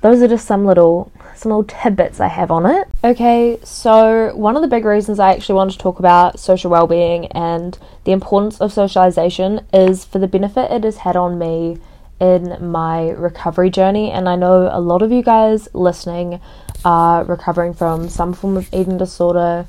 those 0.00 0.20
are 0.20 0.28
just 0.28 0.48
some 0.48 0.66
little 0.66 1.12
some 1.34 1.50
little 1.50 1.64
tidbits 1.64 2.20
I 2.20 2.28
have 2.28 2.50
on 2.50 2.66
it. 2.66 2.88
Okay, 3.02 3.58
so 3.62 4.34
one 4.34 4.56
of 4.56 4.62
the 4.62 4.68
big 4.68 4.84
reasons 4.84 5.18
I 5.18 5.32
actually 5.32 5.56
want 5.56 5.72
to 5.72 5.78
talk 5.78 5.98
about 5.98 6.38
social 6.38 6.70
well-being 6.70 7.26
and 7.26 7.78
the 8.04 8.12
importance 8.12 8.60
of 8.60 8.72
socialization 8.72 9.66
is 9.72 10.04
for 10.04 10.18
the 10.18 10.28
benefit 10.28 10.70
it 10.70 10.84
has 10.84 10.98
had 10.98 11.16
on 11.16 11.38
me 11.38 11.78
in 12.20 12.56
my 12.60 13.10
recovery 13.10 13.70
journey 13.70 14.10
and 14.10 14.28
I 14.28 14.36
know 14.36 14.68
a 14.72 14.80
lot 14.80 15.02
of 15.02 15.10
you 15.10 15.22
guys 15.22 15.68
listening 15.74 16.40
are 16.84 17.24
recovering 17.24 17.74
from 17.74 18.08
some 18.08 18.32
form 18.32 18.56
of 18.56 18.68
eating 18.72 18.98
disorder 18.98 19.66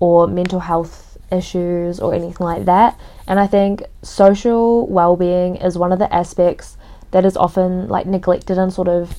or 0.00 0.26
mental 0.26 0.60
health 0.60 1.16
issues 1.30 2.00
or 2.00 2.14
anything 2.14 2.44
like 2.44 2.64
that. 2.64 2.98
And 3.26 3.38
I 3.38 3.46
think 3.46 3.82
social 4.02 4.86
well-being 4.88 5.56
is 5.56 5.78
one 5.78 5.92
of 5.92 5.98
the 5.98 6.12
aspects 6.12 6.76
that 7.10 7.24
is 7.24 7.36
often 7.36 7.88
like 7.88 8.06
neglected 8.06 8.58
and 8.58 8.72
sort 8.72 8.88
of 8.88 9.14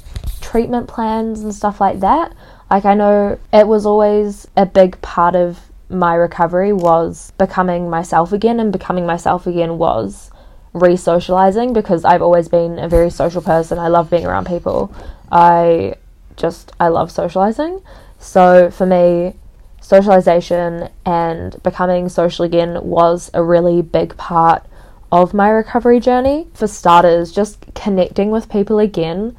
treatment 0.45 0.87
plans 0.87 1.41
and 1.41 1.53
stuff 1.53 1.81
like 1.81 1.99
that. 2.01 2.31
Like 2.69 2.85
I 2.85 2.93
know 2.93 3.39
it 3.51 3.67
was 3.67 3.85
always 3.85 4.47
a 4.55 4.65
big 4.65 5.01
part 5.01 5.35
of 5.35 5.59
my 5.89 6.13
recovery 6.13 6.71
was 6.71 7.31
becoming 7.37 7.89
myself 7.89 8.31
again 8.31 8.59
and 8.59 8.71
becoming 8.71 9.05
myself 9.05 9.47
again 9.47 9.77
was 9.77 10.29
re-socializing 10.73 11.73
because 11.73 12.05
I've 12.05 12.21
always 12.21 12.47
been 12.47 12.77
a 12.77 12.87
very 12.87 13.09
social 13.09 13.41
person. 13.41 13.79
I 13.79 13.87
love 13.87 14.09
being 14.09 14.25
around 14.25 14.45
people. 14.45 14.93
I 15.31 15.95
just 16.35 16.71
I 16.79 16.89
love 16.89 17.11
socializing. 17.11 17.81
So 18.19 18.69
for 18.69 18.85
me, 18.85 19.35
socialization 19.81 20.89
and 21.05 21.61
becoming 21.63 22.09
social 22.09 22.45
again 22.45 22.83
was 22.83 23.31
a 23.33 23.43
really 23.43 23.81
big 23.81 24.15
part 24.17 24.63
of 25.11 25.33
my 25.33 25.49
recovery 25.49 25.99
journey. 25.99 26.47
For 26.53 26.67
starters, 26.67 27.31
just 27.31 27.65
connecting 27.73 28.29
with 28.29 28.49
people 28.49 28.79
again 28.79 29.35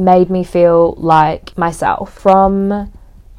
made 0.00 0.30
me 0.30 0.42
feel 0.42 0.94
like 0.96 1.56
myself. 1.56 2.12
From 2.12 2.92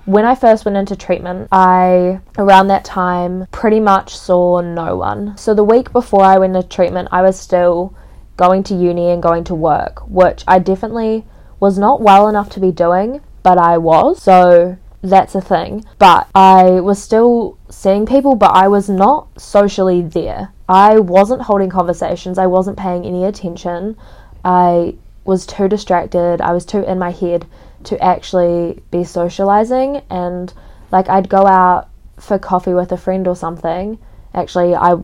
when 0.06 0.26
I 0.26 0.36
first 0.36 0.66
went 0.66 0.78
into 0.78 0.96
treatment, 0.96 1.48
I, 1.52 2.20
around 2.38 2.68
that 2.68 2.86
time, 2.86 3.48
pretty 3.52 3.80
much 3.80 4.18
saw 4.18 4.62
no 4.62 4.96
one. 4.96 5.38
So 5.38 5.54
the 5.54 5.64
week 5.64 5.92
before 5.92 6.24
I 6.24 6.38
went 6.38 6.56
into 6.56 6.68
treatment, 6.68 7.10
I 7.12 7.22
was 7.22 7.40
still 7.40 7.94
going 8.38 8.64
to 8.64 8.76
uni 8.76 9.12
and 9.12 9.22
going 9.22 9.44
to 9.46 9.56
work, 9.56 10.02
which 10.08 10.44
I 10.48 10.60
definitely 10.60 11.26
was 11.60 11.78
not 11.78 12.02
well 12.02 12.28
enough 12.28 12.50
to 12.50 12.60
be 12.60 12.72
doing, 12.72 13.22
but 13.44 13.58
I 13.58 13.78
was. 13.78 14.22
So 14.24 14.78
that's 15.02 15.36
a 15.36 15.42
thing. 15.42 15.86
But 16.00 16.28
I 16.34 16.80
was 16.80 17.02
still 17.02 17.58
seeing 17.70 18.06
people, 18.06 18.36
but 18.36 18.52
I 18.52 18.68
was 18.68 18.90
not 18.90 19.40
socially 19.40 20.02
there. 20.02 20.54
I 20.68 21.00
wasn't 21.00 21.44
holding 21.44 21.70
conversations, 21.70 22.38
I 22.38 22.48
wasn't 22.48 22.78
paying 22.78 23.06
any 23.06 23.26
attention. 23.26 23.98
I 24.44 24.96
was 25.24 25.46
too 25.46 25.68
distracted, 25.68 26.42
I 26.42 26.52
was 26.54 26.66
too 26.66 26.84
in 26.84 27.00
my 27.00 27.12
head 27.12 27.46
to 27.86 28.02
actually 28.04 28.82
be 28.92 29.04
socializing. 29.04 30.02
And 30.10 30.54
like, 30.92 31.10
I'd 31.10 31.30
go 31.30 31.46
out 31.46 31.90
for 32.20 32.38
coffee 32.38 32.74
with 32.74 32.92
a 32.92 32.98
friend 32.98 33.28
or 33.28 33.36
something. 33.36 33.98
Actually, 34.34 34.76
I, 34.76 34.96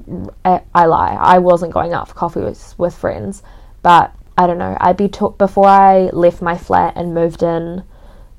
I, 0.74 0.86
lie. 0.86 1.18
I 1.20 1.40
wasn't 1.40 1.74
going 1.74 1.94
out 1.94 2.08
for 2.08 2.14
coffee 2.14 2.40
with, 2.40 2.76
with 2.78 2.96
friends, 2.96 3.44
but 3.82 4.14
I 4.38 4.48
don't 4.48 4.58
know. 4.58 4.78
I'd 4.80 4.98
be 4.98 5.12
before 5.38 5.68
I 5.68 6.10
left 6.14 6.42
my 6.42 6.58
flat 6.58 6.94
and 6.96 7.14
moved 7.14 7.44
in 7.44 7.84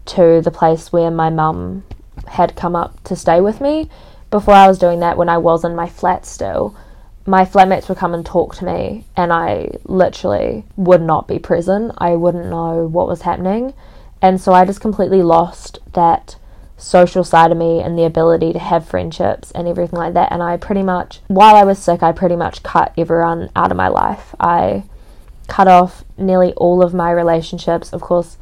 to 0.07 0.41
the 0.41 0.51
place 0.51 0.93
where 0.93 1.11
my 1.11 1.29
mum 1.29 1.85
had 2.27 2.57
come 2.57 2.75
up 2.75 3.03
to 3.05 3.17
stay 3.17 3.41
with 3.41 3.61
me. 3.61 3.91
Before 4.31 4.55
I 4.55 4.69
was 4.69 4.79
doing 4.79 5.01
that, 5.01 5.17
when 5.17 5.29
I 5.29 5.39
was 5.39 5.65
in 5.65 5.75
my 5.75 5.89
flat 5.89 6.25
still, 6.25 6.77
my 7.29 7.45
flatmates 7.45 7.89
would 7.89 7.99
come 7.99 8.15
and 8.15 8.25
talk 8.25 8.57
to 8.57 8.65
me, 8.65 9.05
and 9.15 9.33
I 9.33 9.73
literally 9.85 10.65
would 10.77 11.03
not 11.03 11.29
be 11.29 11.39
present. 11.39 11.93
I 11.99 12.17
wouldn't 12.17 12.47
know 12.47 12.87
what 12.87 13.07
was 13.07 13.23
happening. 13.23 13.75
And 14.23 14.41
so 14.41 14.53
I 14.53 14.65
just 14.65 14.81
completely 14.81 15.23
lost 15.23 15.79
that 15.93 16.37
social 16.79 17.23
side 17.23 17.53
of 17.53 17.59
me 17.59 17.81
and 17.81 17.99
the 17.99 18.05
ability 18.05 18.55
to 18.55 18.59
have 18.59 18.89
friendships 18.89 19.51
and 19.51 19.69
everything 19.69 19.99
like 19.99 20.15
that. 20.15 20.33
And 20.33 20.43
I 20.43 20.57
pretty 20.57 20.83
much, 20.83 21.21
while 21.29 21.55
I 21.55 21.65
was 21.65 21.79
sick, 21.79 22.03
I 22.03 22.13
pretty 22.13 22.35
much 22.35 22.63
cut 22.63 22.95
everyone 22.97 23.51
out 23.55 23.71
of 23.71 23.77
my 23.77 23.89
life. 23.89 24.35
I 24.41 24.85
cut 25.49 25.69
off 25.69 26.05
nearly 26.17 26.55
all 26.55 26.83
of 26.83 26.95
my 26.95 27.11
relationships. 27.11 27.93
Of 27.93 28.01
course, 28.01 28.39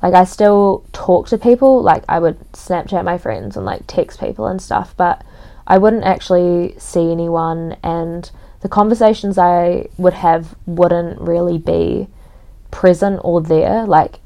like 0.00 0.14
I 0.14 0.24
still 0.24 0.84
talk 0.92 1.26
to 1.28 1.38
people, 1.38 1.82
like 1.82 2.04
I 2.08 2.20
would 2.20 2.38
Snapchat 2.52 3.04
my 3.04 3.18
friends 3.18 3.56
and 3.56 3.66
like 3.66 3.82
text 3.88 4.20
people 4.20 4.46
and 4.46 4.62
stuff, 4.62 4.94
but 4.96 5.24
I 5.68 5.76
wouldn't 5.76 6.04
actually 6.04 6.74
see 6.78 7.12
anyone 7.12 7.76
and 7.82 8.30
the 8.60 8.70
conversations 8.70 9.36
I 9.36 9.88
would 9.98 10.14
have 10.14 10.56
wouldn't 10.66 11.20
really 11.20 11.58
be 11.58 12.08
present 12.70 13.20
or 13.22 13.42
there. 13.42 13.84
Like 13.86 14.18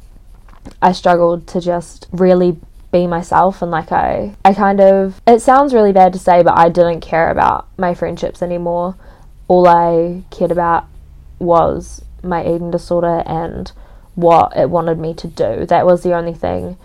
I 0.80 0.92
struggled 0.92 1.48
to 1.48 1.60
just 1.60 2.06
really 2.12 2.58
be 2.92 3.06
myself 3.08 3.60
and 3.60 3.70
like 3.70 3.90
I 3.90 4.36
I 4.44 4.54
kind 4.54 4.80
of 4.80 5.20
it 5.26 5.40
sounds 5.40 5.74
really 5.74 5.92
bad 5.92 6.12
to 6.12 6.18
say 6.18 6.42
but 6.42 6.56
I 6.56 6.68
didn't 6.68 7.00
care 7.00 7.30
about 7.30 7.66
my 7.76 7.92
friendships 7.92 8.40
anymore. 8.40 8.94
All 9.48 9.66
I 9.66 10.22
cared 10.30 10.52
about 10.52 10.86
was 11.40 12.04
my 12.22 12.42
eating 12.42 12.70
disorder 12.70 13.24
and 13.26 13.72
what 14.14 14.56
it 14.56 14.70
wanted 14.70 14.98
me 14.98 15.12
to 15.14 15.26
do. 15.26 15.66
That 15.66 15.86
was 15.86 16.04
the 16.04 16.14
only 16.14 16.34
thing 16.34 16.76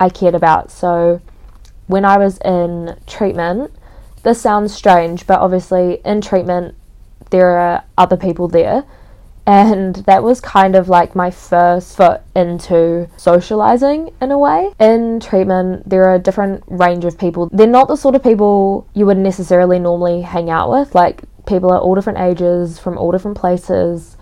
I 0.00 0.08
cared 0.08 0.34
about. 0.34 0.70
So 0.70 1.20
when 1.86 2.04
I 2.06 2.16
was 2.16 2.38
in 2.38 2.96
treatment, 3.06 3.72
this 4.28 4.40
sounds 4.40 4.74
strange, 4.74 5.26
but 5.26 5.40
obviously 5.40 6.00
in 6.04 6.20
treatment 6.20 6.74
there 7.30 7.58
are 7.58 7.84
other 7.96 8.16
people 8.16 8.48
there. 8.48 8.84
And 9.46 9.96
that 10.06 10.22
was 10.22 10.42
kind 10.42 10.76
of 10.76 10.90
like 10.90 11.14
my 11.14 11.30
first 11.30 11.96
foot 11.96 12.20
into 12.36 13.08
socializing 13.16 14.12
in 14.20 14.30
a 14.30 14.38
way. 14.38 14.74
In 14.78 15.20
treatment, 15.20 15.88
there 15.88 16.04
are 16.04 16.16
a 16.16 16.18
different 16.18 16.64
range 16.66 17.06
of 17.06 17.18
people. 17.18 17.48
They're 17.50 17.66
not 17.66 17.88
the 17.88 17.96
sort 17.96 18.14
of 18.14 18.22
people 18.22 18.86
you 18.92 19.06
would 19.06 19.16
necessarily 19.16 19.78
normally 19.78 20.20
hang 20.20 20.50
out 20.50 20.70
with. 20.70 20.94
Like, 20.94 21.22
people 21.46 21.72
are 21.72 21.78
all 21.78 21.94
different 21.94 22.18
ages, 22.18 22.78
from 22.78 22.98
all 22.98 23.10
different 23.10 23.38
places 23.38 24.18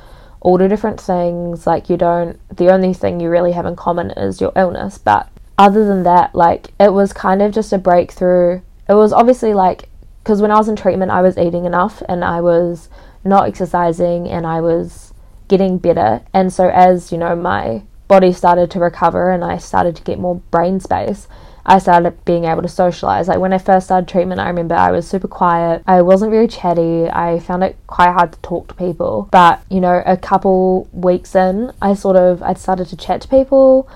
all 0.47 0.59
the 0.59 0.69
different 0.69 1.01
things. 1.01 1.67
Like, 1.67 1.91
you 1.91 1.97
don't, 1.97 2.39
the 2.57 2.73
only 2.73 2.95
thing 2.95 3.19
you 3.19 3.29
really 3.29 3.51
have 3.51 3.67
in 3.67 3.75
common 3.75 4.13
is 4.13 4.41
your 4.41 4.53
illness. 4.55 4.97
But 4.97 5.29
other 5.59 5.85
than 5.85 6.05
that, 6.05 6.37
like, 6.37 6.69
it 6.79 6.93
was 6.93 7.13
kind 7.13 7.43
of 7.43 7.53
just 7.53 7.73
a 7.73 7.79
breakthrough. 7.79 8.61
It 8.89 8.95
was 8.95 9.13
obviously 9.13 9.55
like, 9.55 9.89
because 10.27 10.43
when 10.43 10.51
I 10.51 10.57
was 10.57 10.67
in 10.67 10.75
treatment, 10.75 11.13
I 11.13 11.23
was 11.23 11.39
eating 11.39 11.67
enough 11.67 12.03
and 12.09 12.25
I 12.25 12.41
was 12.41 12.89
not 13.23 13.47
exercising 13.47 14.27
and 14.27 14.45
I 14.45 14.61
was 14.61 15.15
getting 15.47 15.79
better. 15.79 16.21
And 16.35 16.53
so, 16.53 16.69
as 16.69 17.13
you 17.13 17.19
know, 17.19 17.37
my 17.37 17.85
body 18.09 18.33
started 18.33 18.69
to 18.73 18.81
recover 18.81 19.31
and 19.31 19.45
I 19.45 19.59
started 19.59 19.95
to 19.95 20.03
get 20.03 20.19
more 20.19 20.43
brain 20.51 20.81
space, 20.81 21.29
I 21.65 21.79
started 21.79 22.25
being 22.25 22.45
able 22.45 22.63
to 22.63 22.69
socialize. 22.69 23.29
Like 23.29 23.39
when 23.39 23.53
I 23.53 23.59
first 23.59 23.87
started 23.87 24.09
treatment, 24.09 24.41
I 24.41 24.49
remember 24.49 24.75
I 24.75 24.91
was 24.91 25.07
super 25.07 25.29
quiet. 25.29 25.85
I 25.87 26.03
wasn't 26.03 26.33
very 26.33 26.49
chatty. 26.49 27.09
I 27.09 27.39
found 27.39 27.63
it 27.63 27.77
quite 27.87 28.11
hard 28.11 28.33
to 28.33 28.41
talk 28.41 28.67
to 28.67 28.75
people. 28.75 29.29
But, 29.31 29.63
you 29.71 29.81
know, 29.81 30.03
a 30.05 30.17
couple 30.17 30.89
weeks 30.91 31.37
in, 31.37 31.71
I 31.81 31.95
sort 31.95 32.17
of 32.17 32.43
I 32.43 32.55
started 32.55 32.89
to 32.89 32.97
chat 32.97 33.21
to 33.21 33.29
people 33.29 33.89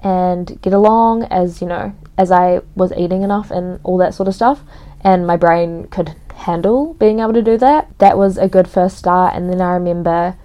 and 0.00 0.60
get 0.60 0.74
along 0.74 1.24
as, 1.24 1.62
you 1.62 1.66
know, 1.66 1.94
as 2.18 2.30
I 2.30 2.60
was 2.74 2.92
eating 2.92 3.22
enough 3.22 3.50
and 3.50 3.80
all 3.84 3.96
that 3.96 4.12
sort 4.12 4.28
of 4.28 4.34
stuff. 4.34 4.62
And 5.02 5.26
my 5.26 5.36
brain 5.36 5.86
could 5.88 6.14
handle 6.34 6.94
being 6.94 7.20
able 7.20 7.32
to 7.32 7.42
do 7.42 7.56
that. 7.58 7.88
That 7.98 8.18
was 8.18 8.36
a 8.36 8.48
good 8.48 8.68
first 8.68 8.98
start. 8.98 9.34
And 9.34 9.50
then 9.50 9.60
I 9.60 9.74
remember 9.74 10.36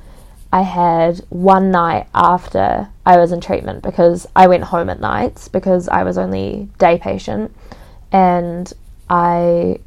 I 0.52 0.62
had 0.62 1.20
one 1.30 1.72
night 1.72 2.08
after 2.14 2.90
I 3.06 3.18
was 3.18 3.32
in 3.32 3.42
treatment 3.42 3.82
because 3.82 4.28
I 4.36 4.48
went 4.48 4.66
home 4.66 4.90
at 4.90 5.00
nights 5.00 5.48
because 5.48 5.88
I 5.88 6.04
was 6.04 6.18
only 6.18 6.70
day 6.78 7.00
patient 7.00 7.56
and 8.12 8.72
I 9.10 9.80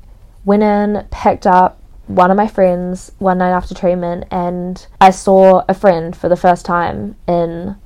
went 0.44 0.64
in, 0.64 1.06
picked 1.10 1.46
up 1.46 1.80
one 2.08 2.30
of 2.30 2.36
my 2.36 2.48
friends 2.48 3.12
one 3.18 3.38
night 3.38 3.50
after 3.50 3.74
treatment 3.74 4.24
and 4.30 4.86
I 5.00 5.10
saw 5.10 5.64
a 5.68 5.74
friend 5.74 6.16
for 6.16 6.28
the 6.28 6.36
first 6.36 6.64
time 6.64 7.16
in 7.26 7.76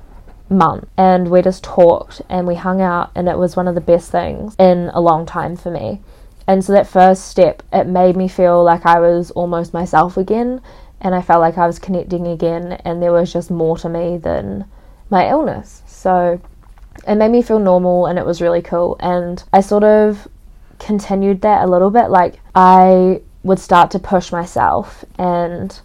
month 0.49 0.87
and 0.97 1.29
we 1.29 1.41
just 1.41 1.63
talked 1.63 2.21
and 2.29 2.45
we 2.45 2.55
hung 2.55 2.81
out 2.81 3.11
and 3.15 3.29
it 3.29 3.37
was 3.37 3.55
one 3.55 3.67
of 3.67 3.75
the 3.75 3.81
best 3.81 4.11
things 4.11 4.55
in 4.59 4.89
a 4.93 4.99
long 4.99 5.25
time 5.25 5.55
for 5.55 5.71
me 5.71 6.01
And 6.47 6.63
so 6.63 6.73
that 6.73 6.87
first 6.87 7.27
step, 7.27 7.63
it 7.71 7.87
made 7.87 8.15
me 8.17 8.27
feel 8.27 8.63
like 8.63 8.85
I 8.85 8.99
was 8.99 9.31
almost 9.31 9.73
myself 9.73 10.17
again, 10.17 10.61
and 10.99 11.15
I 11.15 11.21
felt 11.21 11.41
like 11.41 11.57
I 11.57 11.67
was 11.67 11.79
connecting 11.79 12.27
again, 12.27 12.73
and 12.85 13.01
there 13.01 13.13
was 13.13 13.31
just 13.31 13.51
more 13.51 13.77
to 13.77 13.89
me 13.89 14.17
than 14.17 14.65
my 15.09 15.29
illness. 15.29 15.81
So 15.85 16.39
it 17.07 17.15
made 17.15 17.31
me 17.31 17.41
feel 17.41 17.59
normal, 17.59 18.05
and 18.05 18.19
it 18.19 18.25
was 18.25 18.41
really 18.41 18.61
cool. 18.61 18.97
And 18.99 19.43
I 19.53 19.61
sort 19.61 19.83
of 19.83 20.27
continued 20.79 21.41
that 21.41 21.63
a 21.63 21.67
little 21.67 21.91
bit. 21.91 22.09
Like, 22.09 22.39
I 22.55 23.21
would 23.43 23.59
start 23.59 23.91
to 23.91 23.99
push 23.99 24.31
myself 24.31 25.03
and 25.17 25.79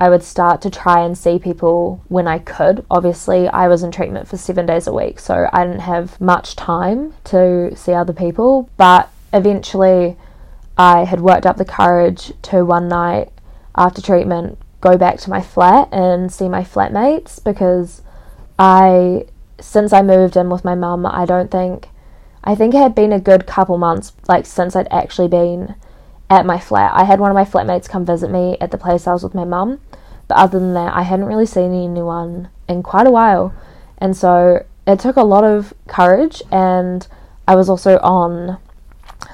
I 0.00 0.08
would 0.08 0.22
start 0.22 0.62
to 0.62 0.70
try 0.70 1.04
and 1.04 1.18
see 1.18 1.38
people 1.38 2.00
when 2.08 2.28
I 2.28 2.38
could. 2.38 2.84
Obviously, 2.90 3.48
I 3.48 3.66
was 3.66 3.82
in 3.82 3.90
treatment 3.90 4.28
for 4.28 4.36
seven 4.36 4.64
days 4.64 4.86
a 4.86 4.92
week, 4.92 5.18
so 5.18 5.48
I 5.52 5.64
didn't 5.64 5.80
have 5.80 6.20
much 6.20 6.54
time 6.54 7.14
to 7.24 7.74
see 7.76 7.92
other 7.92 8.12
people. 8.12 8.70
But 8.76 9.10
eventually, 9.32 10.16
I 10.76 11.04
had 11.04 11.20
worked 11.20 11.46
up 11.46 11.56
the 11.56 11.64
courage 11.64 12.32
to 12.42 12.64
one 12.64 12.88
night 12.88 13.30
after 13.74 14.00
treatment 14.00 14.58
go 14.80 14.96
back 14.96 15.18
to 15.18 15.30
my 15.30 15.40
flat 15.40 15.88
and 15.92 16.32
see 16.32 16.48
my 16.48 16.62
flatmates 16.62 17.42
because 17.42 18.02
I, 18.58 19.26
since 19.60 19.92
I 19.92 20.02
moved 20.02 20.36
in 20.36 20.50
with 20.50 20.64
my 20.64 20.74
mum, 20.74 21.04
I 21.04 21.24
don't 21.24 21.50
think, 21.50 21.88
I 22.44 22.54
think 22.54 22.74
it 22.74 22.78
had 22.78 22.94
been 22.94 23.12
a 23.12 23.20
good 23.20 23.46
couple 23.46 23.76
months, 23.76 24.12
like 24.28 24.46
since 24.46 24.76
I'd 24.76 24.88
actually 24.92 25.28
been 25.28 25.74
at 26.30 26.46
my 26.46 26.58
flat. 26.58 26.92
I 26.94 27.04
had 27.04 27.20
one 27.20 27.30
of 27.30 27.34
my 27.34 27.44
flatmates 27.44 27.88
come 27.88 28.04
visit 28.04 28.30
me 28.30 28.56
at 28.60 28.70
the 28.70 28.78
place 28.78 29.06
I 29.06 29.12
was 29.12 29.24
with 29.24 29.34
my 29.34 29.44
mum, 29.44 29.80
but 30.28 30.36
other 30.36 30.58
than 30.58 30.74
that, 30.74 30.94
I 30.94 31.02
hadn't 31.02 31.26
really 31.26 31.46
seen 31.46 31.72
anyone 31.72 32.50
in 32.68 32.82
quite 32.82 33.06
a 33.06 33.10
while. 33.10 33.52
And 33.96 34.16
so 34.16 34.64
it 34.86 35.00
took 35.00 35.16
a 35.16 35.22
lot 35.22 35.42
of 35.42 35.74
courage, 35.88 36.42
and 36.52 37.06
I 37.48 37.56
was 37.56 37.68
also 37.68 37.98
on 37.98 38.58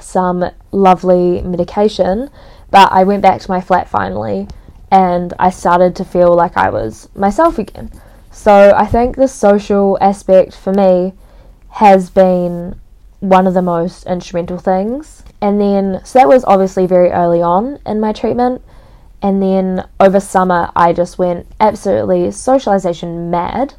some 0.01 0.51
lovely 0.73 1.43
medication. 1.43 2.31
But 2.71 2.91
I 2.93 3.05
went 3.05 3.23
back 3.23 3.41
to 3.41 3.51
my 3.51 3.61
flat 3.61 3.89
finally, 3.89 4.49
and 4.91 5.33
I 5.39 5.51
started 5.51 5.95
to 5.97 6.05
feel 6.05 6.35
like 6.35 6.57
I 6.57 6.71
was 6.71 7.09
myself 7.15 7.59
again. 7.59 7.91
So 8.31 8.73
I 8.77 8.87
think 8.87 9.17
the 9.17 9.29
social 9.29 9.97
aspect 10.01 10.57
for 10.57 10.73
me 10.73 11.13
has 11.69 12.11
been 12.11 12.81
one 13.21 13.47
of 13.47 13.55
the 13.55 13.63
most 13.63 14.07
instrumental 14.07 14.59
things. 14.59 15.23
And 15.41 15.61
then, 15.61 16.01
so 16.05 16.19
that 16.19 16.29
was 16.29 16.45
obviously 16.45 16.87
very 16.87 17.11
early 17.11 17.41
on 17.41 17.79
in 17.87 18.01
my 18.01 18.13
treatment. 18.13 18.63
And 19.23 19.43
then 19.43 19.89
over 19.99 20.21
summer, 20.21 20.71
I 20.77 20.93
just 20.93 21.19
went 21.19 21.47
absolutely 21.59 22.31
socialization 22.31 23.31
mad. 23.31 23.75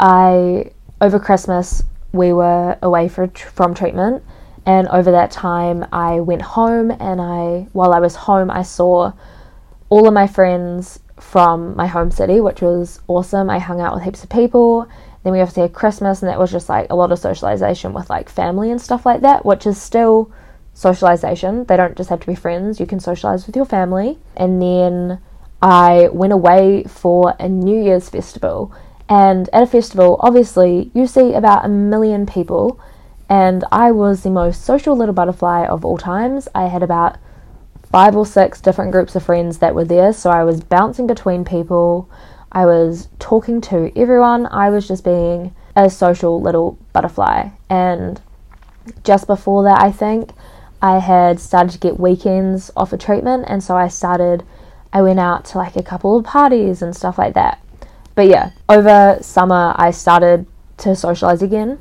I, 0.00 0.72
over 1.00 1.18
Christmas, 1.20 1.82
we 2.12 2.32
were 2.32 2.76
away 2.82 3.08
for, 3.08 3.28
from 3.28 3.74
treatment. 3.74 4.24
And 4.68 4.86
over 4.88 5.10
that 5.12 5.30
time, 5.30 5.86
I 5.94 6.20
went 6.20 6.42
home, 6.42 6.90
and 6.90 7.22
I, 7.22 7.68
while 7.72 7.94
I 7.94 8.00
was 8.00 8.14
home, 8.14 8.50
I 8.50 8.62
saw 8.62 9.12
all 9.88 10.06
of 10.06 10.12
my 10.12 10.26
friends 10.26 11.00
from 11.18 11.74
my 11.74 11.86
home 11.86 12.10
city, 12.10 12.42
which 12.42 12.60
was 12.60 13.00
awesome. 13.08 13.48
I 13.48 13.60
hung 13.60 13.80
out 13.80 13.94
with 13.94 14.04
heaps 14.04 14.22
of 14.22 14.28
people. 14.28 14.86
Then 15.24 15.32
we 15.32 15.40
obviously 15.40 15.62
had 15.62 15.72
Christmas, 15.72 16.20
and 16.20 16.28
that 16.28 16.38
was 16.38 16.52
just 16.52 16.68
like 16.68 16.88
a 16.90 16.94
lot 16.94 17.12
of 17.12 17.18
socialization 17.18 17.94
with 17.94 18.10
like 18.10 18.28
family 18.28 18.70
and 18.70 18.78
stuff 18.78 19.06
like 19.06 19.22
that, 19.22 19.46
which 19.46 19.66
is 19.66 19.80
still 19.80 20.30
socialization. 20.74 21.64
They 21.64 21.78
don't 21.78 21.96
just 21.96 22.10
have 22.10 22.20
to 22.20 22.26
be 22.26 22.34
friends, 22.34 22.78
you 22.78 22.84
can 22.84 23.00
socialize 23.00 23.46
with 23.46 23.56
your 23.56 23.64
family. 23.64 24.18
And 24.36 24.60
then 24.60 25.18
I 25.62 26.10
went 26.12 26.34
away 26.34 26.84
for 26.84 27.34
a 27.40 27.48
New 27.48 27.82
Year's 27.82 28.10
festival. 28.10 28.70
And 29.08 29.48
at 29.54 29.62
a 29.62 29.66
festival, 29.66 30.20
obviously, 30.20 30.90
you 30.92 31.06
see 31.06 31.32
about 31.32 31.64
a 31.64 31.70
million 31.70 32.26
people. 32.26 32.78
And 33.28 33.64
I 33.70 33.90
was 33.90 34.22
the 34.22 34.30
most 34.30 34.64
social 34.64 34.96
little 34.96 35.14
butterfly 35.14 35.66
of 35.66 35.84
all 35.84 35.98
times. 35.98 36.48
I 36.54 36.66
had 36.68 36.82
about 36.82 37.18
five 37.90 38.16
or 38.16 38.26
six 38.26 38.60
different 38.60 38.92
groups 38.92 39.14
of 39.14 39.22
friends 39.22 39.58
that 39.58 39.74
were 39.74 39.84
there. 39.84 40.12
So 40.12 40.30
I 40.30 40.44
was 40.44 40.60
bouncing 40.60 41.06
between 41.06 41.44
people. 41.44 42.08
I 42.52 42.64
was 42.66 43.08
talking 43.18 43.60
to 43.62 43.92
everyone. 43.96 44.46
I 44.46 44.70
was 44.70 44.88
just 44.88 45.04
being 45.04 45.54
a 45.76 45.88
social 45.90 46.40
little 46.40 46.78
butterfly. 46.92 47.50
And 47.68 48.20
just 49.04 49.26
before 49.26 49.62
that, 49.64 49.80
I 49.80 49.92
think 49.92 50.30
I 50.80 50.98
had 50.98 51.40
started 51.40 51.72
to 51.72 51.78
get 51.78 51.98
weekends 51.98 52.70
off 52.76 52.92
of 52.92 53.00
treatment, 53.00 53.46
and 53.48 53.62
so 53.62 53.76
I 53.76 53.88
started, 53.88 54.44
I 54.92 55.02
went 55.02 55.18
out 55.18 55.44
to 55.46 55.58
like 55.58 55.76
a 55.76 55.82
couple 55.82 56.16
of 56.16 56.24
parties 56.24 56.82
and 56.82 56.94
stuff 56.94 57.18
like 57.18 57.34
that. 57.34 57.60
But 58.14 58.28
yeah, 58.28 58.52
over 58.68 59.18
summer, 59.20 59.74
I 59.76 59.90
started 59.90 60.46
to 60.78 60.94
socialize 60.94 61.42
again. 61.42 61.78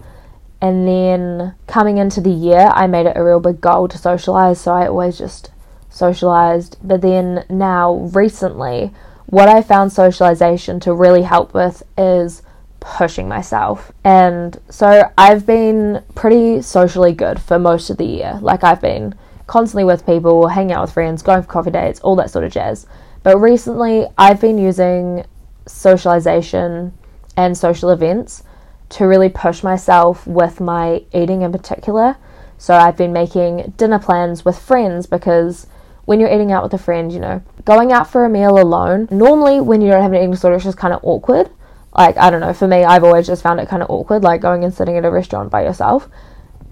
And 0.61 0.87
then 0.87 1.55
coming 1.67 1.97
into 1.97 2.19
the 2.19 2.31
year, 2.31 2.71
I 2.73 2.87
made 2.87 3.05
it 3.05 3.17
a 3.17 3.23
real 3.23 3.39
big 3.39 3.61
goal 3.61 3.87
to 3.87 3.97
socialize, 3.97 4.59
so 4.59 4.73
I 4.73 4.87
always 4.87 5.17
just 5.17 5.51
socialized. 5.89 6.77
But 6.83 7.01
then 7.01 7.45
now, 7.49 8.09
recently, 8.13 8.93
what 9.27 9.49
I 9.49 9.61
found 9.61 9.91
socialization 9.91 10.79
to 10.81 10.93
really 10.93 11.23
help 11.23 11.53
with 11.53 11.83
is 11.97 12.41
pushing 12.79 13.27
myself. 13.27 13.91
And 14.03 14.59
so 14.69 15.11
I've 15.17 15.45
been 15.45 16.03
pretty 16.15 16.61
socially 16.61 17.13
good 17.13 17.39
for 17.39 17.59
most 17.59 17.89
of 17.89 17.97
the 17.97 18.05
year. 18.05 18.39
Like 18.41 18.63
I've 18.63 18.81
been 18.81 19.15
constantly 19.45 19.83
with 19.83 20.05
people, 20.05 20.47
hanging 20.47 20.73
out 20.73 20.83
with 20.83 20.93
friends, 20.93 21.21
going 21.21 21.41
for 21.41 21.47
coffee 21.47 21.71
dates, 21.71 21.99
all 21.99 22.15
that 22.15 22.29
sort 22.29 22.45
of 22.45 22.51
jazz. 22.51 22.87
But 23.23 23.37
recently 23.39 24.05
I've 24.17 24.39
been 24.39 24.57
using 24.57 25.25
socialization 25.65 26.93
and 27.35 27.57
social 27.57 27.89
events 27.89 28.43
to 28.89 29.05
really 29.05 29.29
push 29.29 29.63
myself 29.63 30.25
with 30.25 30.59
my 30.59 31.03
eating 31.13 31.41
in 31.41 31.51
particular. 31.51 32.17
So 32.57 32.73
I've 32.73 32.97
been 32.97 33.13
making 33.13 33.73
dinner 33.77 33.99
plans 33.99 34.43
with 34.43 34.57
friends 34.57 35.05
because 35.05 35.67
when 36.05 36.19
you're 36.19 36.33
eating 36.33 36.51
out 36.51 36.63
with 36.63 36.73
a 36.73 36.77
friend, 36.77 37.11
you 37.11 37.19
know, 37.19 37.43
going 37.65 37.91
out 37.91 38.09
for 38.09 38.25
a 38.25 38.29
meal 38.29 38.59
alone, 38.59 39.07
normally 39.11 39.61
when 39.61 39.81
you 39.81 39.89
don't 39.89 40.01
have 40.01 40.11
an 40.11 40.17
eating 40.17 40.31
disorder, 40.31 40.55
it's 40.55 40.65
just 40.65 40.77
kind 40.77 40.93
of 40.93 41.01
awkward 41.03 41.49
like 41.97 42.17
I 42.17 42.29
don't 42.29 42.41
know, 42.41 42.53
for 42.53 42.67
me 42.67 42.83
I've 42.83 43.03
always 43.03 43.27
just 43.27 43.43
found 43.43 43.59
it 43.59 43.67
kind 43.67 43.81
of 43.81 43.89
awkward 43.89 44.23
like 44.23 44.39
going 44.39 44.63
and 44.63 44.73
sitting 44.73 44.97
at 44.97 45.05
a 45.05 45.11
restaurant 45.11 45.49
by 45.49 45.63
yourself. 45.63 46.07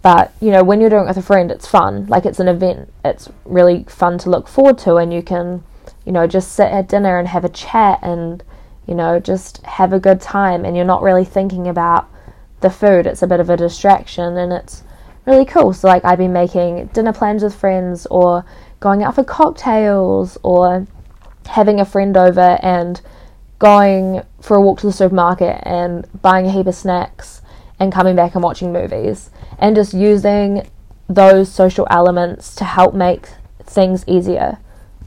But, 0.02 0.32
you 0.40 0.52
know, 0.52 0.64
when 0.64 0.80
you're 0.80 0.92
doing 0.92 1.06
it 1.06 1.08
with 1.08 1.18
a 1.18 1.24
friend, 1.24 1.50
it's 1.50 1.66
fun. 1.66 2.06
Like 2.06 2.28
it's 2.28 2.40
an 2.40 2.48
event. 2.48 2.94
It's 3.04 3.28
really 3.44 3.86
fun 3.86 4.20
to 4.20 4.30
look 4.30 4.48
forward 4.48 4.78
to 4.80 4.98
and 4.98 5.12
you 5.12 5.24
can, 5.24 5.64
you 6.06 6.12
know, 6.12 6.28
just 6.28 6.52
sit 6.52 6.72
at 6.72 6.88
dinner 6.88 7.18
and 7.18 7.28
have 7.28 7.44
a 7.44 7.50
chat 7.50 7.98
and, 8.04 8.44
you 8.88 8.96
know, 8.96 9.20
just 9.20 9.64
have 9.66 9.94
a 9.94 10.00
good 10.00 10.22
time 10.22 10.66
and 10.66 10.76
you're 10.76 10.86
not 10.86 11.02
really 11.02 11.26
thinking 11.26 11.68
about 11.68 12.10
the 12.62 12.70
food. 12.70 13.06
It's 13.06 13.22
a 13.22 13.28
bit 13.28 13.40
of 13.40 13.50
a 13.50 13.58
distraction 13.58 14.38
and 14.38 14.54
it's 14.54 14.84
really 15.26 15.46
cool. 15.46 15.74
So 15.74 15.88
like 15.88 16.06
I've 16.06 16.18
been 16.18 16.34
making 16.34 16.88
dinner 16.88 17.14
plans 17.14 17.44
with 17.44 17.56
friends 17.56 18.06
or 18.08 18.46
going 18.80 19.04
out 19.04 19.16
for 19.16 19.24
cocktails 19.24 20.38
or 20.44 20.88
having 21.48 21.80
a 21.80 21.86
friend 21.86 22.16
over 22.16 22.60
and 22.62 23.02
going 23.60 24.22
for 24.42 24.58
a 24.58 24.62
walk 24.62 24.80
to 24.80 24.88
the 24.88 24.94
supermarket 24.94 25.62
and 25.64 26.08
buying 26.22 26.46
a 26.46 26.52
heap 26.52 26.68
of 26.68 26.76
snacks 26.76 27.42
and 27.80 27.92
coming 27.92 28.16
back 28.16 28.36
and 28.36 28.44
watching 28.44 28.72
movies 28.72 29.30
and 29.60 29.76
just 29.76 29.94
using 29.94 30.68
those 31.08 31.52
social 31.52 31.88
elements 31.90 32.56
to 32.56 32.64
help 32.64 32.94
make 32.94 33.30
things 33.64 34.04
easier 34.08 34.58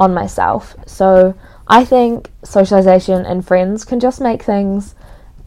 on 0.01 0.15
myself. 0.15 0.77
So 0.87 1.35
I 1.69 1.85
think 1.85 2.31
socialization 2.43 3.27
and 3.27 3.47
friends 3.47 3.85
can 3.85 4.01
just 4.01 4.21
make 4.21 4.43
things 4.43 4.95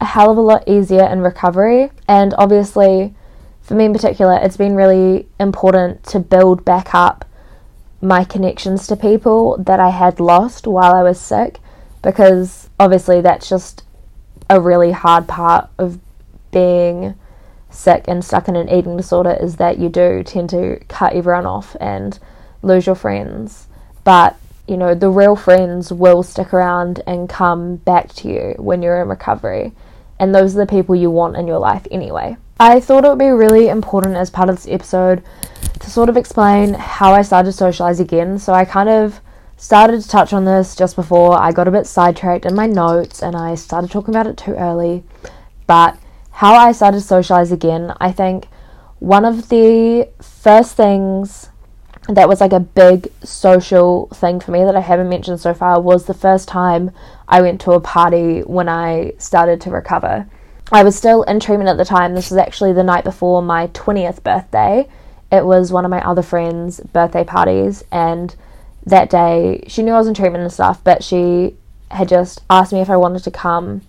a 0.00 0.04
hell 0.04 0.30
of 0.30 0.36
a 0.36 0.40
lot 0.40 0.68
easier 0.68 1.04
in 1.04 1.20
recovery. 1.20 1.90
And 2.08 2.34
obviously, 2.38 3.14
for 3.60 3.74
me 3.74 3.86
in 3.86 3.92
particular, 3.92 4.38
it's 4.40 4.56
been 4.56 4.76
really 4.76 5.28
important 5.40 6.04
to 6.04 6.20
build 6.20 6.64
back 6.64 6.94
up 6.94 7.24
my 8.00 8.24
connections 8.24 8.86
to 8.88 8.96
people 8.96 9.56
that 9.58 9.80
I 9.80 9.90
had 9.90 10.20
lost 10.20 10.66
while 10.66 10.94
I 10.94 11.02
was 11.02 11.20
sick 11.20 11.58
because 12.02 12.68
obviously 12.78 13.20
that's 13.20 13.48
just 13.48 13.84
a 14.50 14.60
really 14.60 14.90
hard 14.90 15.28
part 15.28 15.70
of 15.78 16.00
being 16.50 17.14
sick 17.70 18.04
and 18.06 18.24
stuck 18.24 18.48
in 18.48 18.56
an 18.56 18.68
eating 18.68 18.96
disorder 18.96 19.36
is 19.40 19.56
that 19.56 19.78
you 19.78 19.88
do 19.88 20.22
tend 20.22 20.50
to 20.50 20.78
cut 20.88 21.14
everyone 21.14 21.46
off 21.46 21.76
and 21.80 22.18
lose 22.60 22.86
your 22.86 22.94
friends. 22.94 23.68
But, 24.04 24.36
you 24.72 24.78
know, 24.78 24.94
the 24.94 25.10
real 25.10 25.36
friends 25.36 25.92
will 25.92 26.22
stick 26.22 26.54
around 26.54 27.02
and 27.06 27.28
come 27.28 27.76
back 27.76 28.08
to 28.14 28.28
you 28.28 28.54
when 28.56 28.80
you're 28.80 29.02
in 29.02 29.08
recovery. 29.08 29.72
And 30.18 30.34
those 30.34 30.56
are 30.56 30.60
the 30.60 30.66
people 30.66 30.96
you 30.96 31.10
want 31.10 31.36
in 31.36 31.46
your 31.46 31.58
life 31.58 31.86
anyway. 31.90 32.38
I 32.58 32.80
thought 32.80 33.04
it 33.04 33.08
would 33.10 33.18
be 33.18 33.26
really 33.26 33.68
important 33.68 34.16
as 34.16 34.30
part 34.30 34.48
of 34.48 34.56
this 34.56 34.66
episode 34.66 35.22
to 35.78 35.90
sort 35.90 36.08
of 36.08 36.16
explain 36.16 36.72
how 36.72 37.12
I 37.12 37.20
started 37.20 37.50
to 37.50 37.56
socialize 37.56 38.00
again. 38.00 38.38
So 38.38 38.54
I 38.54 38.64
kind 38.64 38.88
of 38.88 39.20
started 39.58 40.00
to 40.00 40.08
touch 40.08 40.32
on 40.32 40.46
this 40.46 40.74
just 40.74 40.96
before 40.96 41.38
I 41.38 41.52
got 41.52 41.68
a 41.68 41.70
bit 41.70 41.86
sidetracked 41.86 42.46
in 42.46 42.54
my 42.54 42.66
notes 42.66 43.22
and 43.22 43.36
I 43.36 43.56
started 43.56 43.90
talking 43.90 44.14
about 44.14 44.26
it 44.26 44.38
too 44.38 44.54
early. 44.54 45.04
But 45.66 45.98
how 46.30 46.54
I 46.54 46.72
started 46.72 47.00
to 47.00 47.04
socialize 47.04 47.52
again, 47.52 47.92
I 48.00 48.10
think 48.10 48.46
one 49.00 49.26
of 49.26 49.50
the 49.50 50.08
first 50.22 50.76
things 50.76 51.50
that 52.08 52.28
was 52.28 52.40
like 52.40 52.52
a 52.52 52.60
big 52.60 53.12
social 53.22 54.08
thing 54.08 54.40
for 54.40 54.50
me 54.50 54.64
that 54.64 54.76
I 54.76 54.80
haven't 54.80 55.08
mentioned 55.08 55.40
so 55.40 55.54
far 55.54 55.80
was 55.80 56.06
the 56.06 56.14
first 56.14 56.48
time 56.48 56.90
I 57.28 57.40
went 57.40 57.60
to 57.62 57.72
a 57.72 57.80
party 57.80 58.40
when 58.40 58.68
I 58.68 59.12
started 59.18 59.60
to 59.62 59.70
recover. 59.70 60.26
I 60.72 60.82
was 60.82 60.96
still 60.96 61.22
in 61.24 61.38
treatment 61.38 61.68
at 61.68 61.76
the 61.76 61.84
time. 61.84 62.14
This 62.14 62.30
was 62.30 62.38
actually 62.38 62.72
the 62.72 62.82
night 62.82 63.04
before 63.04 63.42
my 63.42 63.68
20th 63.68 64.22
birthday, 64.22 64.88
it 65.32 65.46
was 65.46 65.72
one 65.72 65.86
of 65.86 65.90
my 65.90 66.06
other 66.06 66.22
friends' 66.22 66.80
birthday 66.80 67.24
parties, 67.24 67.82
and 67.90 68.36
that 68.84 69.08
day 69.08 69.64
she 69.66 69.82
knew 69.82 69.92
I 69.92 69.98
was 69.98 70.06
in 70.06 70.14
treatment 70.14 70.42
and 70.42 70.52
stuff, 70.52 70.84
but 70.84 71.02
she 71.02 71.56
had 71.90 72.08
just 72.08 72.42
asked 72.50 72.72
me 72.72 72.82
if 72.82 72.90
I 72.90 72.98
wanted 72.98 73.24
to 73.24 73.30
come 73.30 73.80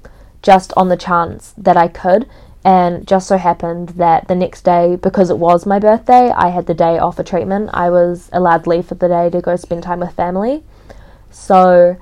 just 0.41 0.71
on 0.78 0.88
the 0.88 0.95
chance 0.95 1.54
that 1.58 1.76
I 1.76 1.89
could. 1.89 2.30
And 2.65 3.06
just 3.06 3.28
so 3.28 3.38
happened 3.38 3.89
that 3.89 4.28
the 4.28 4.36
next 4.36 4.63
day, 4.63 4.95
because 4.95 5.30
it 5.30 5.38
was 5.38 5.65
my 5.65 5.80
birthday, 5.80 6.32
I 6.32 6.49
had 6.49 6.65
the 6.65 6.73
day 6.73 6.97
off 6.97 7.17
for 7.17 7.23
treatment. 7.23 7.69
I 7.73 7.89
was 7.89 8.30
allowed 8.32 8.67
leave 8.67 8.86
for 8.86 8.95
the 8.95 9.10
day 9.10 9.30
to 9.32 9.41
go 9.41 9.56
spend 9.58 9.84
time 9.84 9.99
with 9.99 10.13
family. 10.13 10.63
So 11.30 11.97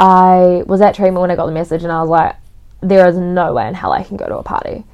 I 0.00 0.64
was 0.66 0.80
at 0.80 0.96
treatment 0.96 1.20
when 1.20 1.30
I 1.30 1.36
got 1.36 1.46
the 1.46 1.52
message, 1.52 1.84
and 1.84 1.92
I 1.92 2.00
was 2.00 2.10
like, 2.10 2.36
there 2.80 3.06
is 3.08 3.16
no 3.16 3.54
way 3.54 3.68
in 3.68 3.74
hell 3.74 3.92
I 3.92 4.02
can 4.02 4.16
go 4.16 4.26
to 4.26 4.38
a 4.38 4.42
party. 4.42 4.84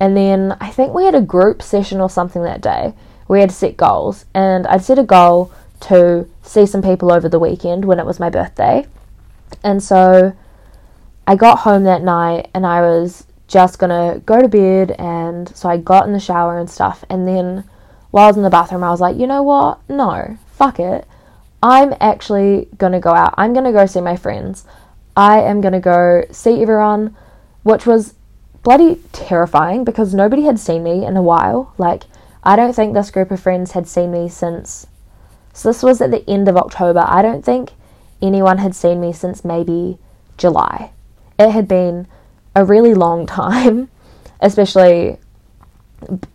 And 0.00 0.16
then 0.16 0.56
I 0.60 0.70
think 0.70 0.94
we 0.94 1.04
had 1.04 1.14
a 1.14 1.20
group 1.20 1.60
session 1.60 2.00
or 2.00 2.08
something 2.08 2.42
that 2.42 2.62
day. 2.62 2.94
We 3.28 3.40
had 3.40 3.50
to 3.50 3.54
set 3.54 3.76
goals, 3.76 4.24
and 4.32 4.66
I'd 4.66 4.82
set 4.82 4.98
a 4.98 5.04
goal 5.04 5.52
to 5.80 6.28
see 6.42 6.66
some 6.66 6.82
people 6.82 7.12
over 7.12 7.28
the 7.28 7.38
weekend 7.38 7.84
when 7.84 7.98
it 7.98 8.06
was 8.06 8.18
my 8.18 8.30
birthday. 8.30 8.86
And 9.62 9.82
so 9.82 10.34
I 11.26 11.36
got 11.36 11.60
home 11.60 11.84
that 11.84 12.02
night 12.02 12.48
and 12.54 12.66
I 12.66 12.80
was 12.80 13.24
just 13.48 13.78
gonna 13.78 14.20
go 14.24 14.40
to 14.40 14.48
bed. 14.48 14.92
And 14.92 15.54
so 15.56 15.68
I 15.68 15.78
got 15.78 16.06
in 16.06 16.12
the 16.12 16.20
shower 16.20 16.58
and 16.58 16.70
stuff. 16.70 17.04
And 17.10 17.26
then 17.26 17.64
while 18.10 18.24
I 18.24 18.28
was 18.28 18.36
in 18.36 18.42
the 18.44 18.50
bathroom, 18.50 18.84
I 18.84 18.90
was 18.90 19.00
like, 19.00 19.16
you 19.16 19.26
know 19.26 19.42
what? 19.42 19.80
No, 19.88 20.38
fuck 20.52 20.78
it. 20.78 21.06
I'm 21.62 21.94
actually 22.00 22.68
gonna 22.78 23.00
go 23.00 23.10
out. 23.10 23.34
I'm 23.36 23.52
gonna 23.52 23.72
go 23.72 23.86
see 23.86 24.00
my 24.00 24.16
friends. 24.16 24.64
I 25.16 25.40
am 25.40 25.60
gonna 25.60 25.80
go 25.80 26.24
see 26.30 26.62
everyone, 26.62 27.16
which 27.64 27.86
was 27.86 28.14
bloody 28.62 29.00
terrifying 29.12 29.82
because 29.82 30.14
nobody 30.14 30.42
had 30.42 30.60
seen 30.60 30.84
me 30.84 31.04
in 31.04 31.16
a 31.16 31.22
while. 31.22 31.74
Like, 31.78 32.04
I 32.44 32.54
don't 32.54 32.74
think 32.74 32.94
this 32.94 33.10
group 33.10 33.30
of 33.30 33.40
friends 33.40 33.72
had 33.72 33.88
seen 33.88 34.12
me 34.12 34.28
since. 34.28 34.86
So, 35.52 35.70
this 35.70 35.82
was 35.82 36.00
at 36.00 36.12
the 36.12 36.28
end 36.30 36.46
of 36.48 36.56
October. 36.56 37.04
I 37.04 37.22
don't 37.22 37.44
think 37.44 37.72
anyone 38.22 38.58
had 38.58 38.76
seen 38.76 39.00
me 39.00 39.12
since 39.12 39.44
maybe 39.44 39.98
July. 40.36 40.92
It 41.38 41.50
had 41.50 41.66
been 41.66 42.06
a 42.54 42.64
really 42.64 42.94
long 42.94 43.26
time, 43.26 43.90
especially 44.40 45.18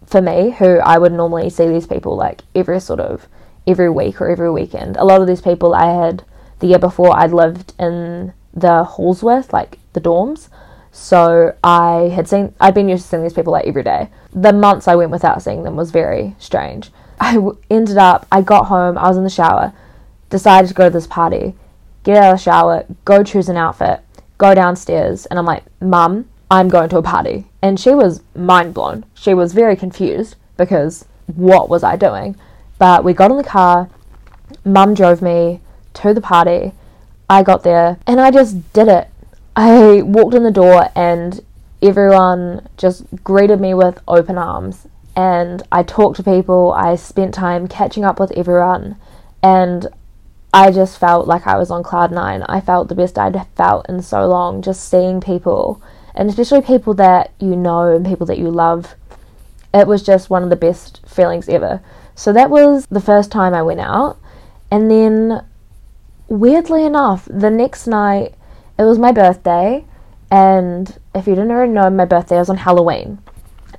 for 0.06 0.22
me, 0.22 0.52
who 0.52 0.80
I 0.80 0.98
would 0.98 1.14
normally 1.14 1.50
see 1.50 1.68
these 1.68 1.88
people 1.88 2.16
like 2.16 2.42
every 2.54 2.80
sort 2.80 3.00
of 3.00 3.28
every 3.66 3.90
week 3.90 4.20
or 4.22 4.30
every 4.30 4.52
weekend. 4.52 4.98
A 4.98 5.06
lot 5.06 5.22
of 5.22 5.28
these 5.28 5.42
people 5.42 5.74
I 5.74 6.06
had 6.06 6.24
the 6.60 6.68
year 6.68 6.80
before 6.80 7.18
I'd 7.18 7.32
lived 7.32 7.74
in 7.80 8.34
the 8.54 8.84
halls 8.84 9.24
with, 9.24 9.54
like 9.54 9.80
the 9.94 10.02
dorms. 10.02 10.50
So 10.92 11.56
I 11.64 12.12
had 12.14 12.28
seen, 12.28 12.54
I'd 12.60 12.76
been 12.76 12.90
used 12.90 13.04
to 13.04 13.10
seeing 13.10 13.24
these 13.24 13.34
people 13.34 13.54
like 13.54 13.66
every 13.66 13.84
day. 13.84 14.10
The 14.32 14.54
months 14.54 14.88
I 14.88 14.96
went 14.96 15.12
without 15.12 15.42
seeing 15.42 15.64
them 15.64 15.76
was 15.76 15.92
very 15.92 16.36
strange. 16.38 16.92
I 17.20 17.40
ended 17.70 17.98
up, 17.98 18.28
I 18.32 18.42
got 18.42 18.68
home, 18.68 18.98
I 18.98 19.08
was 19.08 19.18
in 19.18 19.24
the 19.24 19.30
shower, 19.30 19.74
decided 20.30 20.68
to 20.68 20.74
go 20.74 20.86
to 20.86 20.90
this 20.90 21.08
party, 21.08 21.56
get 22.04 22.18
out 22.18 22.34
of 22.34 22.40
the 22.40 22.44
shower, 22.44 22.86
go 23.06 23.24
choose 23.24 23.50
an 23.50 23.58
outfit, 23.58 24.03
go 24.44 24.54
downstairs, 24.54 25.26
and 25.28 25.40
I'm 25.40 25.46
like, 25.46 25.64
Mum, 25.82 26.28
I'm 26.52 26.68
going 26.68 26.90
to 26.90 26.98
a 26.98 27.02
party. 27.02 27.46
And 27.62 27.80
she 27.80 27.92
was 27.92 28.22
mind 28.36 28.74
blown. 28.74 29.06
She 29.14 29.34
was 29.34 29.54
very 29.54 29.78
confused 29.78 30.36
because 30.58 31.06
what 31.28 31.70
was 31.70 31.82
I 31.82 31.96
doing? 31.96 32.36
But 32.78 33.06
we 33.06 33.14
got 33.14 33.32
in 33.32 33.38
the 33.38 33.44
car, 33.44 33.90
Mum 34.66 34.94
drove 34.94 35.22
me 35.22 35.62
to 35.94 36.14
the 36.14 36.20
party. 36.20 36.74
I 37.30 37.42
got 37.42 37.64
there 37.64 37.98
and 38.06 38.20
I 38.20 38.32
just 38.32 38.74
did 38.74 38.90
it. 38.90 39.08
I 39.56 40.02
walked 40.02 40.36
in 40.36 40.44
the 40.44 40.52
door 40.52 40.90
and 40.94 41.40
everyone 41.82 42.68
just 42.76 43.06
greeted 43.24 43.62
me 43.62 43.74
with 43.74 44.02
open 44.10 44.38
arms. 44.38 44.88
And 45.16 45.64
I 45.72 45.84
talked 45.84 46.18
to 46.18 46.24
people, 46.24 46.74
I 46.74 46.98
spent 46.98 47.34
time 47.34 47.68
catching 47.68 48.04
up 48.04 48.20
with 48.20 48.32
everyone, 48.32 48.98
and 49.42 49.88
I 50.54 50.70
just 50.70 51.00
felt 51.00 51.28
like 51.28 51.48
I 51.48 51.58
was 51.58 51.72
on 51.72 51.82
cloud 51.82 52.12
nine. 52.12 52.44
I 52.44 52.62
felt 52.62 52.88
the 52.88 52.96
best 52.96 53.18
I'd 53.18 53.48
felt 53.56 53.90
in 53.90 54.04
so 54.04 54.28
long, 54.28 54.62
just 54.62 54.88
seeing 54.88 55.20
people, 55.20 55.82
and 56.14 56.30
especially 56.30 56.62
people 56.62 56.94
that 56.96 57.32
you 57.40 57.56
know 57.56 57.96
and 57.96 58.06
people 58.06 58.28
that 58.28 58.38
you 58.38 58.52
love. 58.52 58.94
It 59.74 59.88
was 59.88 60.04
just 60.04 60.30
one 60.30 60.44
of 60.44 60.52
the 60.52 60.56
best 60.56 61.02
feelings 61.08 61.50
ever. 61.50 61.82
So 62.14 62.32
that 62.34 62.52
was 62.52 62.86
the 62.86 63.02
first 63.02 63.32
time 63.32 63.56
I 63.56 63.64
went 63.64 63.80
out, 63.80 64.20
and 64.70 64.92
then 64.92 65.44
weirdly 66.28 66.86
enough, 66.86 67.26
the 67.26 67.50
next 67.50 67.88
night 67.88 68.36
it 68.78 68.84
was 68.84 69.00
my 69.00 69.12
birthday, 69.12 69.86
and 70.30 70.98
if 71.16 71.26
you 71.26 71.34
didn't 71.34 71.52
already 71.52 71.72
know, 71.72 71.90
my 71.90 72.06
birthday 72.06 72.38
was 72.38 72.50
on 72.50 72.58
Halloween. 72.58 73.18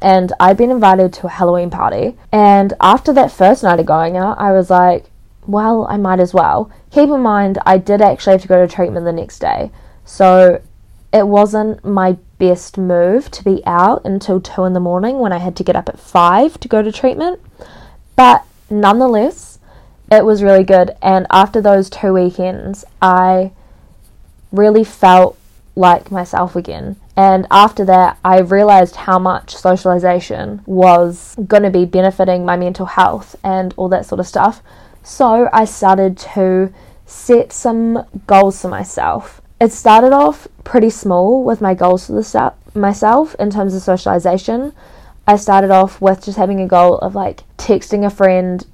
And 0.00 0.32
I'd 0.40 0.56
been 0.56 0.72
invited 0.72 1.12
to 1.14 1.28
a 1.28 1.30
Halloween 1.30 1.70
party. 1.70 2.16
And 2.30 2.74
after 2.80 3.12
that 3.12 3.32
first 3.32 3.62
night 3.62 3.80
of 3.80 3.86
going 3.86 4.16
out, 4.16 4.38
I 4.38 4.52
was 4.52 4.68
like, 4.68 5.06
well, 5.46 5.86
I 5.88 5.96
might 5.96 6.20
as 6.20 6.34
well. 6.34 6.70
Keep 6.90 7.10
in 7.10 7.20
mind, 7.20 7.58
I 7.66 7.78
did 7.78 8.00
actually 8.00 8.32
have 8.32 8.42
to 8.42 8.48
go 8.48 8.66
to 8.66 8.72
treatment 8.72 9.04
the 9.04 9.12
next 9.12 9.38
day, 9.38 9.70
so 10.04 10.62
it 11.12 11.28
wasn't 11.28 11.84
my 11.84 12.16
best 12.38 12.76
move 12.76 13.30
to 13.30 13.44
be 13.44 13.62
out 13.64 14.04
until 14.04 14.40
2 14.40 14.64
in 14.64 14.72
the 14.72 14.80
morning 14.80 15.18
when 15.20 15.32
I 15.32 15.38
had 15.38 15.54
to 15.56 15.64
get 15.64 15.76
up 15.76 15.88
at 15.88 16.00
5 16.00 16.58
to 16.60 16.68
go 16.68 16.82
to 16.82 16.90
treatment. 16.90 17.40
But 18.16 18.44
nonetheless, 18.68 19.58
it 20.10 20.24
was 20.24 20.42
really 20.42 20.64
good. 20.64 20.96
And 21.00 21.26
after 21.30 21.60
those 21.60 21.88
two 21.88 22.12
weekends, 22.12 22.84
I 23.00 23.52
really 24.50 24.84
felt 24.84 25.38
like 25.76 26.10
myself 26.10 26.56
again. 26.56 26.96
And 27.16 27.46
after 27.50 27.84
that, 27.84 28.18
I 28.24 28.40
realized 28.40 28.96
how 28.96 29.18
much 29.18 29.54
socialization 29.54 30.62
was 30.66 31.36
going 31.46 31.62
to 31.62 31.70
be 31.70 31.84
benefiting 31.84 32.44
my 32.44 32.56
mental 32.56 32.86
health 32.86 33.36
and 33.44 33.72
all 33.76 33.88
that 33.90 34.06
sort 34.06 34.20
of 34.20 34.26
stuff. 34.26 34.62
So 35.04 35.50
I 35.52 35.66
started 35.66 36.16
to 36.34 36.72
set 37.04 37.52
some 37.52 38.06
goals 38.26 38.62
for 38.62 38.68
myself. 38.68 39.42
It 39.60 39.70
started 39.70 40.14
off 40.14 40.48
pretty 40.64 40.88
small 40.88 41.44
with 41.44 41.60
my 41.60 41.74
goals 41.74 42.06
for 42.06 42.12
the 42.12 42.54
myself 42.74 43.36
in 43.38 43.50
terms 43.50 43.74
of 43.74 43.82
socialization. 43.82 44.72
I 45.26 45.36
started 45.36 45.70
off 45.70 46.00
with 46.00 46.24
just 46.24 46.38
having 46.38 46.58
a 46.58 46.66
goal 46.66 46.96
of 46.98 47.14
like 47.14 47.42
texting 47.58 48.04
a 48.04 48.10
friend 48.10 48.66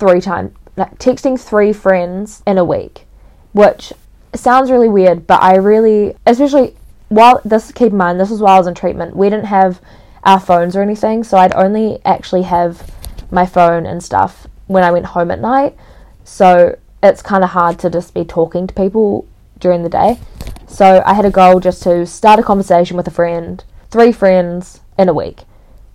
three 0.00 0.20
times, 0.20 0.52
like 0.76 0.98
texting 0.98 1.38
three 1.38 1.72
friends 1.72 2.42
in 2.44 2.58
a 2.58 2.64
week, 2.64 3.06
which 3.52 3.92
sounds 4.34 4.68
really 4.68 4.88
weird, 4.88 5.28
but 5.28 5.40
I 5.40 5.54
really, 5.54 6.16
especially 6.26 6.74
while 7.08 7.40
this, 7.44 7.70
keep 7.70 7.92
in 7.92 7.98
mind, 7.98 8.18
this 8.18 8.30
was 8.30 8.40
while 8.40 8.56
I 8.56 8.58
was 8.58 8.66
in 8.66 8.74
treatment, 8.74 9.14
we 9.14 9.30
didn't 9.30 9.46
have 9.46 9.80
our 10.24 10.40
phones 10.40 10.74
or 10.74 10.82
anything, 10.82 11.22
so 11.22 11.36
I'd 11.36 11.54
only 11.54 12.00
actually 12.04 12.42
have 12.42 12.90
my 13.30 13.46
phone 13.46 13.86
and 13.86 14.02
stuff 14.02 14.48
when 14.72 14.84
I 14.84 14.90
went 14.90 15.06
home 15.06 15.30
at 15.30 15.40
night. 15.40 15.76
So 16.24 16.78
it's 17.02 17.22
kind 17.22 17.44
of 17.44 17.50
hard 17.50 17.78
to 17.80 17.90
just 17.90 18.14
be 18.14 18.24
talking 18.24 18.66
to 18.66 18.74
people 18.74 19.26
during 19.58 19.82
the 19.82 19.88
day. 19.88 20.18
So 20.66 21.02
I 21.04 21.14
had 21.14 21.24
a 21.24 21.30
goal 21.30 21.60
just 21.60 21.82
to 21.84 22.06
start 22.06 22.40
a 22.40 22.42
conversation 22.42 22.96
with 22.96 23.06
a 23.06 23.10
friend, 23.10 23.62
three 23.90 24.12
friends 24.12 24.80
in 24.98 25.08
a 25.08 25.14
week. 25.14 25.40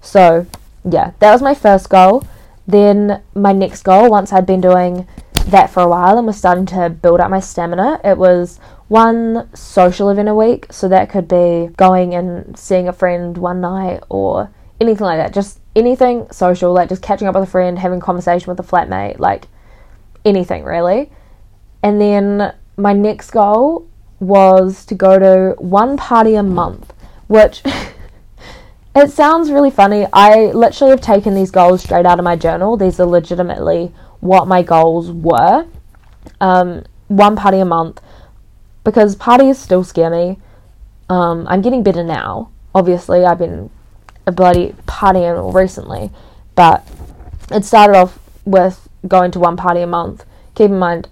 So 0.01 0.45
yeah, 0.83 1.11
that 1.19 1.31
was 1.31 1.41
my 1.41 1.53
first 1.53 1.89
goal. 1.89 2.25
Then 2.67 3.21
my 3.33 3.53
next 3.53 3.83
goal, 3.83 4.09
once 4.09 4.33
I'd 4.33 4.45
been 4.45 4.61
doing 4.61 5.07
that 5.47 5.69
for 5.69 5.81
a 5.81 5.87
while 5.87 6.17
and 6.17 6.27
was 6.27 6.37
starting 6.37 6.65
to 6.67 6.89
build 6.89 7.19
up 7.19 7.31
my 7.31 7.39
stamina, 7.39 8.01
it 8.03 8.17
was 8.17 8.59
one 8.87 9.49
social 9.55 10.09
event 10.09 10.29
a 10.29 10.35
week. 10.35 10.67
So 10.71 10.87
that 10.89 11.09
could 11.09 11.27
be 11.27 11.69
going 11.77 12.13
and 12.13 12.57
seeing 12.57 12.87
a 12.87 12.93
friend 12.93 13.37
one 13.37 13.61
night 13.61 14.03
or 14.09 14.51
anything 14.79 15.05
like 15.05 15.17
that. 15.17 15.33
Just 15.33 15.59
anything 15.75 16.27
social, 16.31 16.73
like 16.73 16.89
just 16.89 17.01
catching 17.01 17.27
up 17.27 17.35
with 17.35 17.43
a 17.43 17.51
friend, 17.51 17.79
having 17.79 17.99
conversation 17.99 18.47
with 18.49 18.59
a 18.59 18.63
flatmate, 18.63 19.19
like 19.19 19.47
anything 20.25 20.63
really. 20.63 21.11
And 21.83 22.01
then 22.01 22.53
my 22.75 22.93
next 22.93 23.31
goal 23.31 23.87
was 24.19 24.85
to 24.85 24.95
go 24.95 25.19
to 25.19 25.55
one 25.61 25.97
party 25.97 26.35
a 26.35 26.43
month, 26.43 26.93
which 27.27 27.63
it 28.95 29.11
sounds 29.11 29.51
really 29.51 29.71
funny. 29.71 30.07
I 30.11 30.51
literally 30.51 30.91
have 30.91 31.01
taken 31.01 31.35
these 31.35 31.51
goals 31.51 31.83
straight 31.83 32.05
out 32.05 32.19
of 32.19 32.25
my 32.25 32.35
journal. 32.35 32.77
These 32.77 32.99
are 32.99 33.05
legitimately 33.05 33.93
what 34.19 34.47
my 34.47 34.63
goals 34.63 35.11
were. 35.11 35.67
Um, 36.41 36.83
one 37.07 37.35
party 37.35 37.59
a 37.59 37.65
month 37.65 38.01
because 38.83 39.15
parties 39.15 39.57
still 39.57 39.83
scare 39.83 40.09
me. 40.09 40.39
Um, 41.09 41.45
I'm 41.47 41.61
getting 41.61 41.83
better 41.83 42.03
now. 42.03 42.51
Obviously, 42.75 43.23
I've 43.23 43.37
been 43.37 43.69
a 44.27 44.31
bloody 44.31 44.75
partying 44.85 45.53
recently, 45.53 46.11
but 46.53 46.87
it 47.49 47.65
started 47.65 47.97
off 47.97 48.19
with 48.45 48.87
going 49.07 49.31
to 49.31 49.39
one 49.39 49.57
party 49.57 49.81
a 49.81 49.87
month. 49.87 50.25
Keep 50.53 50.71
in 50.71 50.79
mind, 50.79 51.07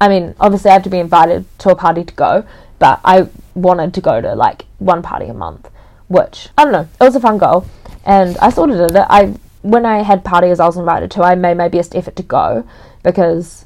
I 0.00 0.08
mean, 0.08 0.34
obviously, 0.38 0.70
I 0.70 0.74
have 0.74 0.84
to 0.84 0.90
be 0.90 0.98
invited 0.98 1.46
to 1.60 1.70
a 1.70 1.74
party 1.74 2.04
to 2.04 2.14
go, 2.14 2.44
but 2.78 3.00
I 3.04 3.28
wanted 3.54 3.94
to 3.94 4.00
go 4.00 4.20
to 4.20 4.34
like 4.34 4.66
one 4.78 5.02
party 5.02 5.26
a 5.26 5.34
month, 5.34 5.68
which 6.06 6.50
I 6.56 6.62
don't 6.62 6.72
know, 6.72 6.88
it 7.00 7.04
was 7.04 7.16
a 7.16 7.20
fun 7.20 7.38
goal, 7.38 7.66
and 8.04 8.36
I 8.38 8.50
sort 8.50 8.70
of 8.70 8.76
did 8.76 8.96
it. 8.96 9.06
I 9.08 9.34
when 9.62 9.84
I 9.84 10.02
had 10.02 10.24
parties 10.24 10.60
I 10.60 10.66
was 10.66 10.76
invited 10.76 11.10
to, 11.12 11.22
I 11.22 11.34
made 11.34 11.56
my 11.56 11.68
best 11.68 11.96
effort 11.96 12.14
to 12.16 12.22
go 12.22 12.68
because 13.02 13.64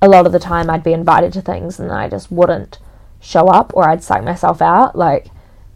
a 0.00 0.08
lot 0.08 0.26
of 0.26 0.32
the 0.32 0.38
time 0.38 0.70
I'd 0.70 0.82
be 0.82 0.92
invited 0.92 1.32
to 1.34 1.42
things 1.42 1.78
and 1.78 1.92
I 1.92 2.08
just 2.08 2.30
wouldn't 2.30 2.78
show 3.20 3.48
up 3.48 3.72
or 3.74 3.88
I'd 3.88 4.02
psych 4.02 4.24
myself 4.24 4.62
out. 4.62 4.96
Like 4.96 5.26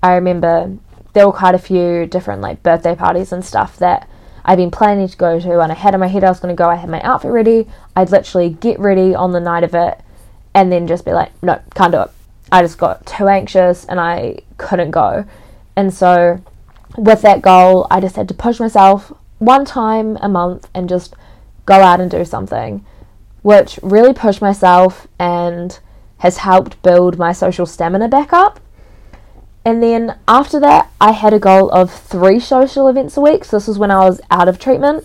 I 0.03 0.15
remember 0.15 0.79
there 1.13 1.27
were 1.27 1.33
quite 1.33 1.55
a 1.55 1.59
few 1.59 2.07
different 2.07 2.41
like 2.41 2.63
birthday 2.63 2.95
parties 2.95 3.33
and 3.33 3.45
stuff 3.45 3.77
that 3.79 4.09
I'd 4.45 4.57
been 4.57 4.71
planning 4.71 5.09
to 5.09 5.17
go 5.17 5.39
to 5.39 5.61
and 5.61 5.73
I 5.73 5.75
had 5.75 5.95
in 5.95 6.01
my 6.01 6.07
head 6.07 6.25
I 6.25 6.29
was 6.29 6.41
going 6.41 6.55
to 6.55 6.59
go, 6.59 6.69
I 6.69 6.77
had 6.77 6.89
my 6.89 7.01
outfit 7.03 7.31
ready, 7.31 7.69
I'd 7.95 8.11
literally 8.11 8.51
get 8.51 8.79
ready 8.79 9.15
on 9.15 9.33
the 9.33 9.41
night 9.41 9.65
of 9.65 9.75
it 9.75 10.01
and 10.55 10.73
then 10.73 10.87
just 10.87 11.05
be 11.05 11.13
like, 11.13 11.31
no, 11.43 11.61
can't 11.75 11.93
do 11.93 12.03
it. 12.03 12.11
I 12.53 12.63
just 12.63 12.79
got 12.79 13.07
too 13.07 13.29
anxious 13.29 13.85
and 13.85 14.01
I 14.01 14.39
couldn't 14.57 14.91
go. 14.91 15.25
And 15.77 15.95
so, 15.95 16.41
with 16.97 17.23
that 17.23 17.43
goal, 17.43 17.87
I 17.91 18.01
just 18.01 18.17
had 18.17 18.29
to 18.29 18.35
push 18.35 18.59
myself 18.59 19.13
one 19.39 19.65
time 19.65 20.19
a 20.21 20.29
month 20.29 20.69
and 20.75 20.89
just 20.89 21.15
go 21.65 21.75
out 21.75 22.01
and 22.01 22.11
do 22.11 22.25
something, 22.25 22.85
which 23.43 23.79
really 23.83 24.13
pushed 24.13 24.43
myself 24.43 25.07
and 25.19 25.79
has 26.19 26.39
helped 26.39 26.83
build 26.83 27.19
my 27.19 27.33
social 27.33 27.67
stamina 27.67 28.09
back 28.09 28.33
up. 28.33 28.59
And 29.65 29.83
then 29.83 30.19
after 30.27 30.59
that, 30.61 30.91
I 31.01 31.13
had 31.13 31.35
a 31.35 31.39
goal 31.39 31.71
of 31.71 31.93
three 31.93 32.41
social 32.41 32.89
events 32.89 33.17
a 33.17 33.21
week. 33.21 33.45
So 33.45 33.59
this 33.59 33.69
was 33.69 33.79
when 33.79 33.91
I 33.91 34.05
was 34.05 34.21
out 34.31 34.49
of 34.49 34.59
treatment. 34.59 35.05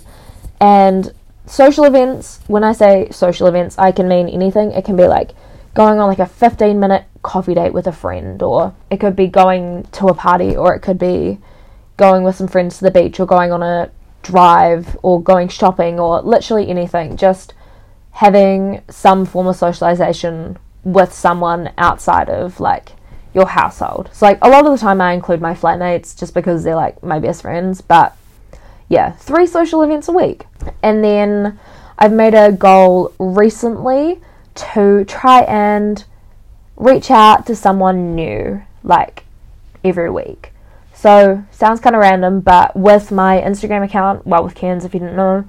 And 0.62 1.14
social 1.46 1.84
events, 1.84 2.40
when 2.48 2.64
I 2.64 2.72
say 2.72 3.10
social 3.12 3.48
events, 3.48 3.78
I 3.78 3.92
can 3.92 4.08
mean 4.08 4.30
anything. 4.30 4.72
It 4.72 4.86
can 4.86 4.96
be 4.96 5.08
like 5.08 5.32
going 5.74 6.00
on 6.00 6.08
like 6.08 6.20
a 6.20 6.26
15 6.26 6.80
minute 6.80 7.06
coffee 7.22 7.54
date 7.54 7.74
with 7.74 7.88
a 7.88 7.92
friend, 7.92 8.42
or 8.42 8.74
it 8.90 9.00
could 9.00 9.16
be 9.16 9.28
going 9.28 9.84
to 9.94 10.08
a 10.08 10.14
party, 10.14 10.56
or 10.56 10.74
it 10.74 10.80
could 10.80 10.98
be 10.98 11.40
going 11.98 12.24
with 12.24 12.36
some 12.36 12.48
friends 12.48 12.78
to 12.78 12.86
the 12.86 12.92
beach, 12.92 13.20
or 13.20 13.26
going 13.26 13.52
on 13.52 13.62
a 13.62 13.92
drive, 14.24 14.98
or 15.04 15.22
going 15.22 15.50
shopping, 15.50 16.00
or 16.00 16.22
literally 16.22 16.70
anything. 16.70 17.18
Just 17.18 17.54
having 18.12 18.82
some 18.90 19.26
form 19.26 19.48
of 19.48 19.56
socialization 19.58 20.58
with 20.86 21.12
someone 21.12 21.72
outside 21.78 22.30
of 22.30 22.60
like 22.60 22.94
your 23.36 23.48
household. 23.48 24.10
So 24.14 24.26
like 24.26 24.40
a 24.42 24.50
lot 24.50 24.66
of 24.66 24.72
the 24.72 24.78
time 24.78 25.02
I 25.02 25.14
include 25.14 25.42
my 25.42 25.54
flatmates 25.54 26.18
just 26.18 26.34
because 26.34 26.64
they're 26.64 26.76
like 26.76 27.04
my 27.04 27.20
best 27.20 27.42
friends, 27.42 27.82
but 27.82 28.16
yeah, 28.88 29.12
three 29.12 29.46
social 29.46 29.84
events 29.84 30.08
a 30.08 30.14
week. 30.14 30.46
And 30.82 31.04
then 31.04 31.60
I've 32.00 32.14
made 32.14 32.34
a 32.34 32.52
goal 32.52 33.14
recently 33.20 34.22
to 34.56 35.04
try 35.06 35.42
and 35.42 36.04
reach 36.78 37.12
out 37.12 37.46
to 37.48 37.56
someone 37.56 38.16
new 38.16 38.64
like 38.84 39.26
every 39.84 40.10
week. 40.10 40.54
So, 40.94 41.44
sounds 41.52 41.82
kind 41.82 41.96
of 41.96 42.02
random, 42.02 42.40
but 42.40 42.76
with 42.76 43.12
my 43.12 43.42
Instagram 43.42 43.84
account, 43.84 44.26
well, 44.26 44.44
with 44.44 44.56
Kenz, 44.56 44.86
if 44.86 44.94
you 44.94 45.02
didn't 45.02 45.18
know, 45.18 45.46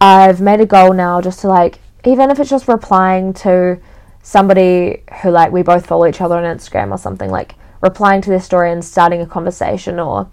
I've 0.00 0.40
made 0.40 0.60
a 0.60 0.66
goal 0.66 0.92
now 0.92 1.20
just 1.20 1.40
to 1.40 1.48
like, 1.48 1.78
even 2.04 2.30
if 2.30 2.38
it's 2.38 2.50
just 2.50 2.68
replying 2.68 3.32
to 3.34 3.80
somebody 4.22 5.02
who 5.22 5.30
like 5.30 5.52
we 5.52 5.62
both 5.62 5.86
follow 5.86 6.06
each 6.06 6.20
other 6.20 6.36
on 6.36 6.44
Instagram 6.44 6.90
or 6.90 6.98
something, 6.98 7.30
like 7.30 7.54
replying 7.80 8.20
to 8.22 8.30
their 8.30 8.40
story 8.40 8.70
and 8.70 8.84
starting 8.84 9.20
a 9.20 9.26
conversation 9.26 9.98
or 9.98 10.30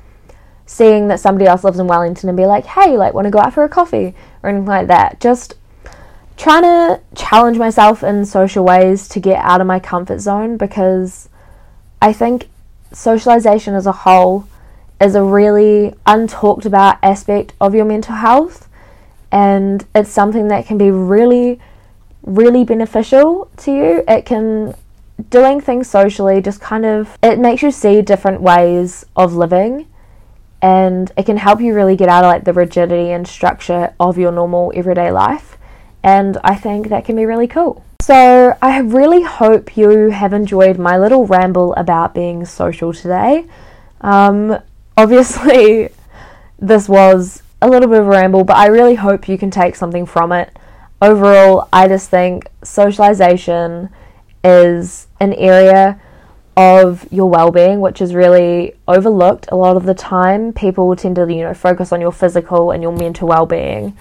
seeing 0.66 1.08
that 1.08 1.20
somebody 1.20 1.46
else 1.46 1.64
lives 1.64 1.80
in 1.80 1.88
Wellington 1.88 2.30
and 2.30 2.38
be 2.38 2.46
like, 2.46 2.66
hey, 2.66 2.98
like, 2.98 3.14
want 3.14 3.26
to 3.26 3.32
go 3.32 3.40
out 3.40 3.54
for 3.54 3.64
a 3.64 3.70
coffee 3.70 4.14
or 4.44 4.50
anything 4.50 4.66
like 4.66 4.88
that. 4.88 5.20
Just 5.22 5.56
trying 6.36 6.64
to 6.64 7.02
challenge 7.16 7.58
myself 7.58 8.04
in 8.04 8.26
social 8.26 8.64
ways 8.64 9.08
to 9.10 9.20
get 9.20 9.44
out 9.44 9.62
of 9.62 9.68
my 9.68 9.80
comfort 9.80 10.20
zone 10.20 10.58
because 10.58 11.30
I 12.02 12.14
think 12.14 12.50
socialization 12.94 13.74
as 13.74 13.88
a 13.88 13.92
whole 13.92 14.48
is 15.02 15.16
a 15.16 15.24
really 15.24 15.94
untalked 16.06 16.66
about 16.66 16.98
aspect 17.02 17.54
of 17.60 17.74
your 17.74 17.86
mental 17.86 18.16
health 18.16 18.70
and 19.32 19.86
it's 19.94 20.10
something 20.10 20.48
that 20.48 20.66
can 20.66 20.78
be 20.78 20.90
really 20.90 21.60
really 22.28 22.64
beneficial 22.64 23.50
to 23.58 23.72
you. 23.72 24.04
It 24.08 24.26
can 24.26 24.76
doing 25.32 25.60
things 25.60 25.90
socially 25.90 26.42
just 26.42 26.62
kind 26.62 26.86
of 26.86 27.18
it 27.24 27.40
makes 27.40 27.64
you 27.64 27.72
see 27.72 28.04
different 28.04 28.40
ways 28.40 29.04
of 29.16 29.34
living 29.34 29.88
and 30.62 31.12
it 31.18 31.26
can 31.26 31.38
help 31.38 31.60
you 31.60 31.74
really 31.74 31.96
get 31.96 32.08
out 32.08 32.24
of 32.24 32.30
like 32.30 32.44
the 32.44 32.54
rigidity 32.54 33.12
and 33.12 33.28
structure 33.28 33.92
of 34.00 34.16
your 34.20 34.32
normal 34.32 34.72
everyday 34.76 35.12
life 35.12 35.58
and 36.04 36.38
I 36.44 36.54
think 36.56 36.90
that 36.90 37.06
can 37.06 37.16
be 37.16 37.26
really 37.26 37.48
cool. 37.48 37.84
So, 38.02 38.56
I 38.62 38.80
really 38.80 39.24
hope 39.24 39.76
you 39.76 40.12
have 40.12 40.32
enjoyed 40.32 40.78
my 40.78 40.98
little 40.98 41.26
ramble 41.26 41.74
about 41.74 42.14
being 42.14 42.46
social 42.46 42.94
today. 42.94 43.46
Um, 44.02 44.60
obviously, 44.96 45.90
this 46.60 46.88
was 46.88 47.42
a 47.62 47.68
little 47.68 47.90
bit 47.90 48.00
of 48.00 48.06
a 48.06 48.10
ramble, 48.10 48.44
but 48.44 48.56
I 48.56 48.68
really 48.68 48.96
hope 48.96 49.28
you 49.28 49.38
can 49.38 49.50
take 49.50 49.76
something 49.76 50.06
from 50.06 50.32
it 50.32 50.56
overall, 51.02 51.68
I 51.72 51.88
just 51.88 52.10
think 52.10 52.48
socialization 52.64 53.90
is 54.44 55.08
an 55.20 55.34
area 55.34 56.00
of 56.56 57.08
your 57.12 57.30
well-being 57.30 57.80
which 57.82 58.02
is 58.02 58.16
really 58.16 58.74
overlooked 58.88 59.48
a 59.52 59.56
lot 59.56 59.78
of 59.78 59.84
the 59.84 59.94
time. 59.94 60.52
People 60.52 60.96
tend 60.96 61.16
to 61.16 61.32
you 61.32 61.44
know 61.44 61.54
focus 61.54 61.92
on 61.92 62.02
your 62.02 62.12
physical 62.12 62.72
and 62.72 62.82
your 62.82 62.92
mental 62.92 63.28
well-being 63.28 63.96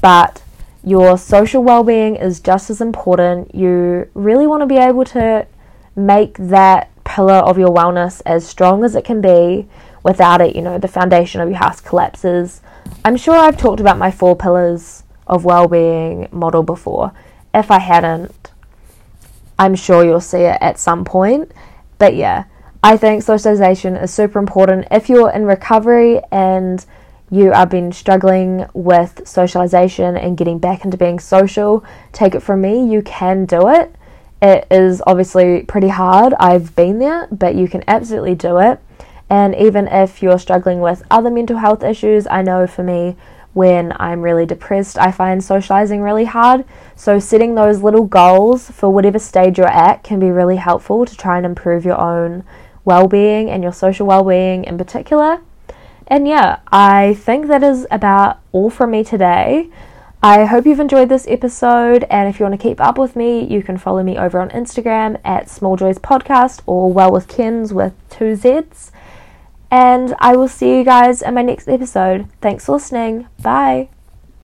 but 0.00 0.42
your 0.82 1.16
social 1.18 1.62
well-being 1.62 2.16
is 2.16 2.40
just 2.40 2.70
as 2.70 2.80
important. 2.80 3.54
You 3.54 4.08
really 4.14 4.46
want 4.46 4.62
to 4.62 4.66
be 4.66 4.78
able 4.78 5.04
to 5.06 5.46
make 5.94 6.36
that 6.38 6.90
pillar 7.04 7.34
of 7.34 7.58
your 7.58 7.68
wellness 7.68 8.22
as 8.24 8.46
strong 8.46 8.82
as 8.82 8.96
it 8.96 9.04
can 9.04 9.20
be 9.20 9.68
without 10.02 10.40
it 10.40 10.56
you 10.56 10.62
know 10.62 10.78
the 10.78 10.88
foundation 10.88 11.40
of 11.40 11.48
your 11.48 11.58
house 11.58 11.80
collapses. 11.80 12.60
I'm 13.04 13.16
sure 13.16 13.34
i've 13.34 13.56
talked 13.56 13.80
about 13.80 13.98
my 13.98 14.10
four 14.10 14.34
pillars 14.36 15.02
of 15.30 15.46
well-being 15.46 16.28
model 16.32 16.62
before. 16.62 17.12
If 17.54 17.70
I 17.70 17.78
hadn't, 17.78 18.50
I'm 19.58 19.74
sure 19.74 20.04
you'll 20.04 20.20
see 20.20 20.42
it 20.42 20.58
at 20.60 20.78
some 20.78 21.04
point. 21.04 21.52
But 21.98 22.14
yeah, 22.16 22.44
I 22.82 22.96
think 22.96 23.22
socialization 23.22 23.96
is 23.96 24.12
super 24.12 24.38
important. 24.38 24.88
If 24.90 25.08
you're 25.08 25.30
in 25.30 25.44
recovery 25.44 26.20
and 26.32 26.84
you 27.30 27.52
have 27.52 27.70
been 27.70 27.92
struggling 27.92 28.66
with 28.74 29.22
socialization 29.24 30.16
and 30.16 30.36
getting 30.36 30.58
back 30.58 30.84
into 30.84 30.96
being 30.96 31.20
social, 31.20 31.84
take 32.12 32.34
it 32.34 32.40
from 32.40 32.60
me, 32.60 32.90
you 32.90 33.00
can 33.02 33.44
do 33.44 33.68
it. 33.68 33.94
It 34.42 34.66
is 34.70 35.02
obviously 35.06 35.62
pretty 35.62 35.88
hard. 35.88 36.34
I've 36.40 36.74
been 36.74 36.98
there, 36.98 37.28
but 37.30 37.54
you 37.54 37.68
can 37.68 37.84
absolutely 37.86 38.34
do 38.34 38.58
it. 38.58 38.80
And 39.28 39.54
even 39.54 39.86
if 39.86 40.22
you're 40.22 40.40
struggling 40.40 40.80
with 40.80 41.04
other 41.08 41.30
mental 41.30 41.58
health 41.58 41.84
issues, 41.84 42.26
I 42.26 42.42
know 42.42 42.66
for 42.66 42.82
me, 42.82 43.16
when 43.52 43.92
I'm 43.98 44.22
really 44.22 44.46
depressed, 44.46 44.96
I 44.98 45.10
find 45.10 45.42
socializing 45.42 46.00
really 46.02 46.24
hard. 46.24 46.64
So, 46.94 47.18
setting 47.18 47.54
those 47.54 47.82
little 47.82 48.04
goals 48.04 48.70
for 48.70 48.90
whatever 48.90 49.18
stage 49.18 49.58
you're 49.58 49.66
at 49.66 50.02
can 50.02 50.20
be 50.20 50.30
really 50.30 50.56
helpful 50.56 51.04
to 51.04 51.16
try 51.16 51.36
and 51.36 51.46
improve 51.46 51.84
your 51.84 52.00
own 52.00 52.44
well 52.84 53.08
being 53.08 53.50
and 53.50 53.62
your 53.62 53.72
social 53.72 54.06
well 54.06 54.24
being 54.24 54.64
in 54.64 54.78
particular. 54.78 55.40
And 56.06 56.26
yeah, 56.26 56.60
I 56.72 57.14
think 57.14 57.46
that 57.46 57.62
is 57.62 57.86
about 57.90 58.40
all 58.52 58.70
from 58.70 58.90
me 58.90 59.04
today. 59.04 59.70
I 60.22 60.44
hope 60.44 60.66
you've 60.66 60.80
enjoyed 60.80 61.08
this 61.08 61.26
episode, 61.28 62.04
and 62.10 62.28
if 62.28 62.38
you 62.38 62.44
want 62.44 62.60
to 62.60 62.68
keep 62.68 62.78
up 62.78 62.98
with 62.98 63.16
me, 63.16 63.42
you 63.42 63.62
can 63.62 63.78
follow 63.78 64.02
me 64.02 64.18
over 64.18 64.38
on 64.38 64.50
Instagram 64.50 65.18
at 65.24 65.48
Small 65.48 65.76
Joys 65.76 65.98
Podcast 65.98 66.60
or 66.66 66.92
Well 66.92 67.10
with 67.10 67.26
Kenz 67.26 67.72
with 67.72 67.94
two 68.10 68.36
Z's. 68.36 68.92
And 69.70 70.14
I 70.18 70.36
will 70.36 70.48
see 70.48 70.78
you 70.78 70.84
guys 70.84 71.22
in 71.22 71.34
my 71.34 71.42
next 71.42 71.68
episode. 71.68 72.26
Thanks 72.40 72.66
for 72.66 72.72
listening. 72.72 73.28
Bye. 73.42 73.88